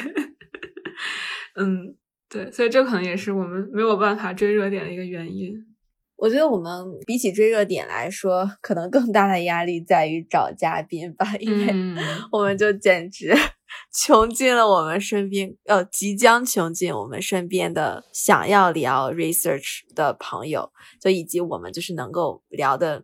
[1.60, 1.94] 嗯，
[2.30, 5.73] 对，所以这可能也是我们没有办法追热点的一个原因。
[6.24, 6.72] 我觉得我们
[7.06, 12.02] 比起追热点来说，可能更大的压力在于找嘉宾吧，因为
[12.32, 13.36] 我们就简直
[13.94, 20.72] 穷尽了我们身边，呃，即将穷尽我们身边的想要聊 research 的朋友，
[21.02, 23.04] 就以及我们就是能够聊得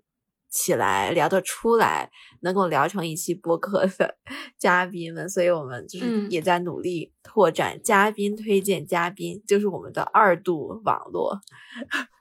[0.49, 2.09] 起来、聊得出来、
[2.39, 4.15] 能够聊成一期播客的
[4.57, 11.37] 嘉宾们，所以我们就是也在努力拓展嘉宾推荐嘉宾，就是我们的二度网络。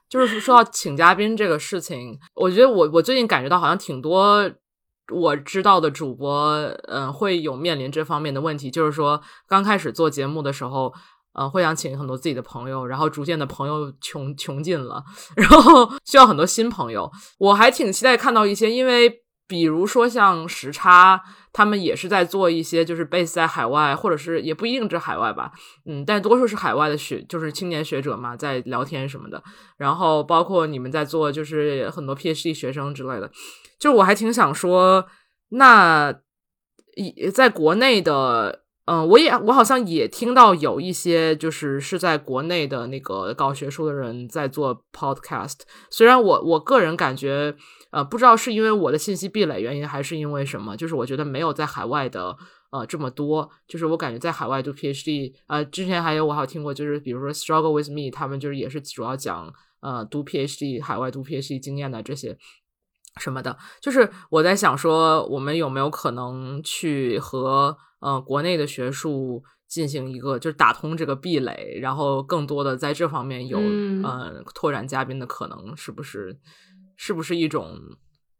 [0.09, 4.51] 就是说到请嘉宾这个事情，我觉得我我最近感觉到好像挺多
[5.11, 6.51] 我知道的主播，
[6.87, 8.69] 嗯，会有面临这方面的问题。
[8.71, 10.93] 就是说刚开始做节目的时候，
[11.33, 15.03] 嗯，会想请很多自己的朋友，然后逐渐的朋友穷穷尽了，
[15.35, 17.11] 然后需要很多新朋友。
[17.37, 21.21] 我还挺期待看到一些，因为比如说像时差。
[21.51, 25.51] 他们也是在做一些，就是 base 在海外，或者是也不一定是海外吧，
[25.87, 29.43] 嗯，但多数是海外的学，就是青年学者嘛，在聊天什么的。
[29.75, 33.29] 然后包括你们在做，就是很多 PhD 学生之类的。
[33.79, 35.07] 就我还挺想说，
[35.49, 36.13] 那
[36.95, 45.61] 以在国内的，嗯，我也我好像也听到有一些，就是是在国内的那个搞学术的人在做 podcast。
[45.89, 47.55] 虽然我我个人感觉。
[47.91, 50.77] 呃，不知道是因为我的信息壁垒原因，还是因为什么？
[50.77, 52.37] 就是我觉得没有在海外的
[52.71, 53.49] 呃这么多。
[53.67, 62.37] 就是我感觉在海外读 PhD，呃，之前还有我还有听过，就是比如说 Struggle with Me，他们就是也是主要讲呃读 PhD 海外读 PhD 经验的这些
[63.17, 63.57] 什么的。
[63.81, 73.57] 就是我在想说，我们有没有可能去和呃国内的学术进行一个就是打通这个壁垒，然后更多的在这方面有
[74.07, 76.39] 呃拓展嘉宾的可能，是不是？
[77.01, 77.79] 是不是一种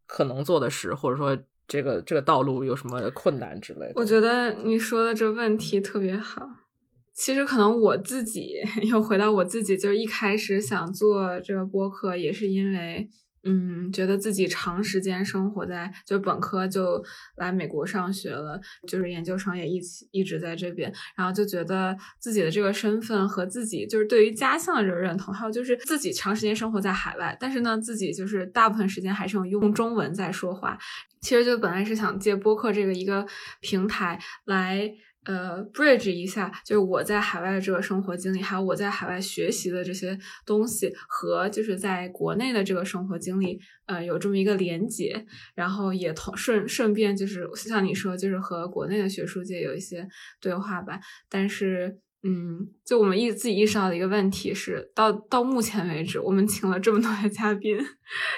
[0.06, 1.34] 可能做的事，或者说
[1.66, 3.92] 这个这个道路有什么困难之类的？
[3.96, 6.46] 我觉得你说的这问题特别好。
[7.14, 8.56] 其实可能我自己
[8.90, 13.08] 又回到我自己，就是一开始想做这个播客，也是因为。
[13.44, 17.02] 嗯，觉得自己长时间生活在，就本科就
[17.36, 30.78] 来美国上学了，就是研究生也一起一直在这边，然后就觉得自己的这个身份和自己就是对于家乡的这个认同，还有就是自己长时间生活在海外，但是呢，自己就是大部分时间还是用用中文在说话。
[31.20, 33.26] 其实就本来是想借播客这个一个
[33.60, 34.92] 平台来。
[35.24, 50.08] 呃，bridge 一下，就是我在海外的这个生活经历，还有我在海外学习的这些东西，和就是在国内的这个生活经历，呃，有这么一个连接，然后也同顺顺便就是像你说，就是和国内的学术界有一些
[50.40, 50.98] 对话吧。
[51.28, 57.78] 但是，嗯，就我们意自己意识到的一个问题是，到到目前为止，我们请了这么多的嘉宾，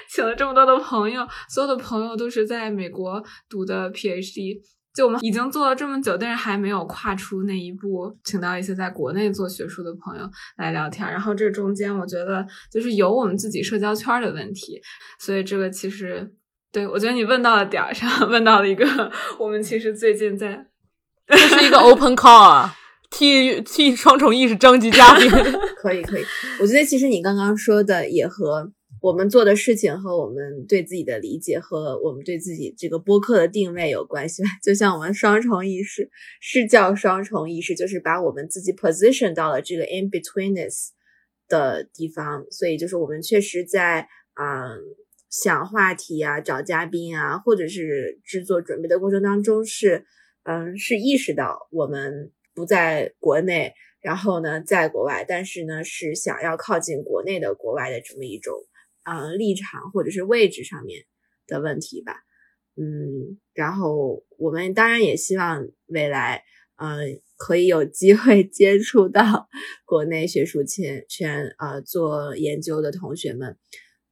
[0.09, 4.61] 请了这么多的朋友，所有的朋友都是在美国读的 PhD。
[4.93, 11.09] 就我们已经做了这么久，但是还没有跨出那一步，请到一些在国内做学术的朋友来聊天。
[11.09, 14.79] 然后这中间，我觉得就是有我们自己社交圈的问题。
[15.19, 16.31] 所以这个其实，
[16.71, 20.67] 对我觉得你问到了点儿上， 问到了一个我们其实最近在，
[21.27, 22.75] 这是一个 open call 啊，
[23.09, 25.27] 替替双重意识征集嘉宾。
[25.81, 26.25] 可以可以，
[26.61, 28.71] 我觉得其实你刚刚说的也和。
[29.03, 34.47] 我们做的事情和我们对自己的理解和我们对自己这个播客的定位有关系吧？
[34.63, 40.91] 就像我们双重意识是叫双重意识，就是把我们自己 position 到了这个 in betweenness
[41.49, 42.45] 的地方。
[42.49, 44.69] 所以就是我们确实在啊
[45.29, 50.05] 想话题啊、找嘉宾啊，或者是制作准备的过程当中，是
[50.43, 58.53] 嗯是意识到我们不在国内，然后呢在国外，但是呢是想要靠近国内的国外的这么一种。
[59.03, 61.03] 呃，立场或者是位置上面
[61.47, 62.15] 的问题吧，
[62.75, 66.43] 嗯，然后我们当然也希望未来，
[66.77, 66.99] 呃，
[67.37, 69.47] 可以有机会接触到
[69.85, 73.57] 国内学术圈圈，呃，做研究的同学们，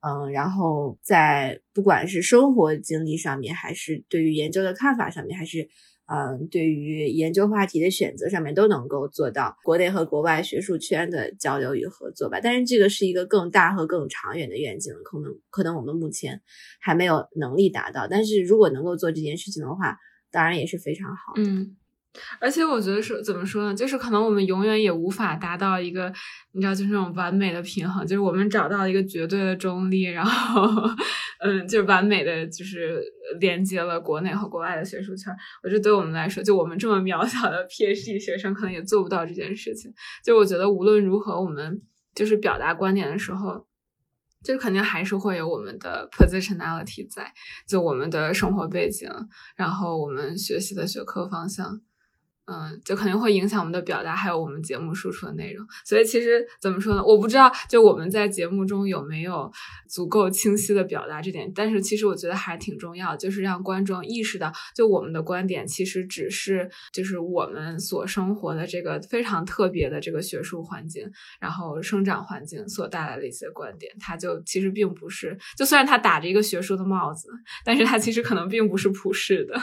[0.02, 5.70] 嗯，然后在不管是生活经历上面，还是对于研究的看法上面，还是
[6.14, 12.39] 嗯，对于研究话题的选择上面，都能够做到国内和国外学术圈的交流与合作吧。
[12.43, 16.41] 但是这个是一个更大和更长远的愿景，可能可能我们目前
[16.82, 18.07] 还没有能力达到。
[18.09, 19.97] 但是如果能够做这件事情的话，
[20.32, 21.34] 当然也是非常好。
[21.38, 21.78] 嗯。
[22.39, 23.76] 而且我觉得是怎么说呢？
[23.76, 26.12] 就是可能我们永远也无法达到一个，
[26.51, 28.05] 你知道，就是那种完美的平衡。
[28.05, 30.70] 就是我们找到一个绝对的中立，然后，
[31.39, 33.01] 嗯，就是完美的，就是
[33.39, 35.34] 连接了国内和国外的学术圈。
[35.64, 39.93] 我觉得对我们来说，就我们这么渺小的 PhD 学生，可能也做不到这件事情。
[40.24, 41.82] 就我觉得，无论如何，我们
[42.14, 43.66] 就是表达观点的时候，
[44.43, 47.32] 就肯定还是会有我们的 positionality 在，
[47.66, 49.09] 就我们的生活背景，
[49.55, 51.80] 然后我们学习的学科方向。
[52.52, 55.66] 嗯，就肯定会影响我们的表达，还有我们节目输出的内容。
[55.86, 57.02] 所以其实怎么说呢？
[57.02, 59.49] 我不知道，就我们在节目中有没有
[59.88, 61.49] 足够清晰的表达这点。
[61.56, 77.30] 但是其实我觉得还挺重要，就是让观众意识到，就我们的观点其实只是就是我们所生活的这个非常特别的这个学术环境，然后生长环境所带来的一些观点，它就其实并不是，就虽然它打着一个学术的帽子，
[77.64, 79.58] 但是它其实可能并不是普世的。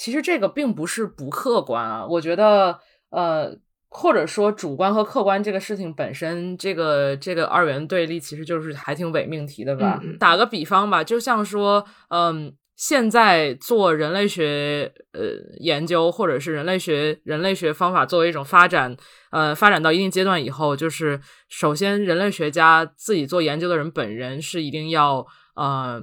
[0.00, 2.78] 其实这个并不是不客观啊，我觉得，
[3.10, 3.54] 呃，
[3.90, 10.00] 或者说主观和客观这个事情本身，这个这个二元对立其实就是还挺伪命题的吧。
[10.18, 15.20] 打个比方吧，就像说，嗯，现在做人类学呃
[15.58, 18.96] 研究，或者是人类学人类学方法作为一种发展，
[19.32, 21.20] 呃，发展到一定阶段以后，就是
[21.50, 25.26] 首先人类学家自己做研究的人本人是一定要
[25.56, 26.02] 呃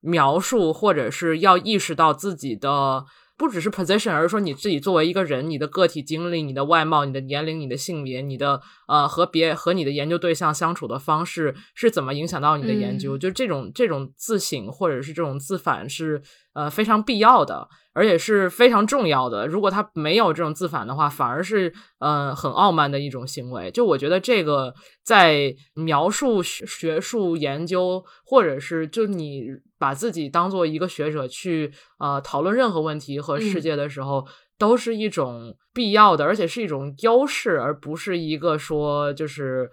[0.00, 3.04] 描述，或者是要意识到自己的。
[3.42, 13.18] 不只是 position，而是说你自己作为一个人，你的个体经历、你的外貌、你的年龄、你的性别、你的呃和别和你的研究对象相处的方式是怎么影响到你的研究？
[13.18, 16.22] 就这种这种自省或者是这种自反是
[16.52, 17.68] 呃非常必要的。
[17.94, 19.46] 而且是非常重要的。
[19.46, 23.70] 如果他没有这种自反的话，反而是呃很傲慢的一种行为。
[23.70, 24.74] 就我觉得这个
[25.04, 29.44] 在描述学术研究，或者是就你
[29.82, 34.24] 把自己当做一个学者去呃讨论任何问题和世界的时候，
[34.56, 39.70] 都是一种必要的，而且是一种优势，而不是一个说就是。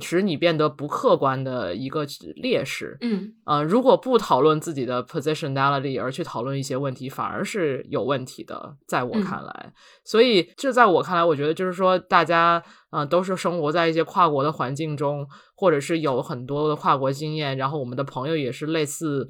[0.00, 2.06] 使你变得不客观的一个
[2.36, 9.72] 劣势，嗯，呃，如果不讨论自己的 positionality 而去讨论一些问题，反而是有问题的，在我看来。
[10.02, 19.28] 所以，这在我看来，我觉得就是说，大家，嗯，都是生活在一些跨国的环境中，或者是有很多的跨国经验，然后我们的朋友也是类似，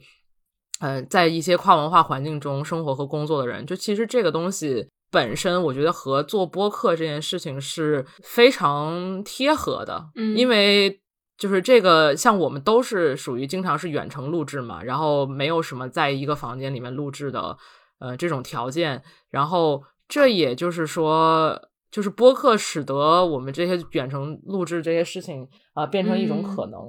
[0.82, 4.86] 嗯，在一些跨文化环境中生活和工作的人，就其实这个东西。
[5.12, 11.02] 本身我觉得和做播客这件事情是非常贴合的，嗯，因为
[11.36, 17.58] 就是这个，像我们都是属于经常是远程录制嘛，然后没有什么在一个房间里面录制的，
[17.98, 21.60] 呃，这种条件，然后这也就是说，
[21.90, 26.80] 就是播客使得我们这些远程录制这些事情啊变成一种可能，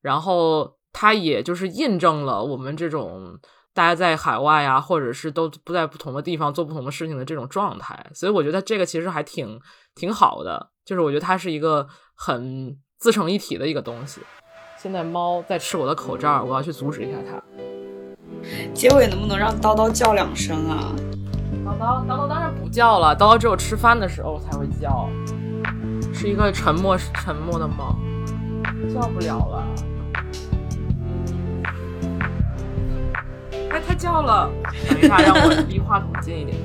[0.00, 3.38] 然后它也就是印证了我们这种。
[3.76, 9.60] 大家在海外啊，或者是都不在不同的地方做不同的事情的这种状态，所以我觉得这个其实还挺
[9.94, 10.70] 挺好的。
[10.82, 14.22] 就是我觉得它是一个很自成一体的一个东西。
[14.78, 17.42] 现在猫在吃我的口罩，我要去阻止一下它。
[18.72, 20.94] 结尾能不能让叨叨叫两声啊？
[21.66, 25.06] 叨叨叨叨当然不叫了，叨叨只有吃饭的时候才会叫，
[26.14, 27.94] 是一个沉默沉默的猫，
[28.90, 29.66] 叫不了了。
[33.76, 34.50] 哎，它叫了！
[34.88, 36.56] 等一下，让我离话筒近一点。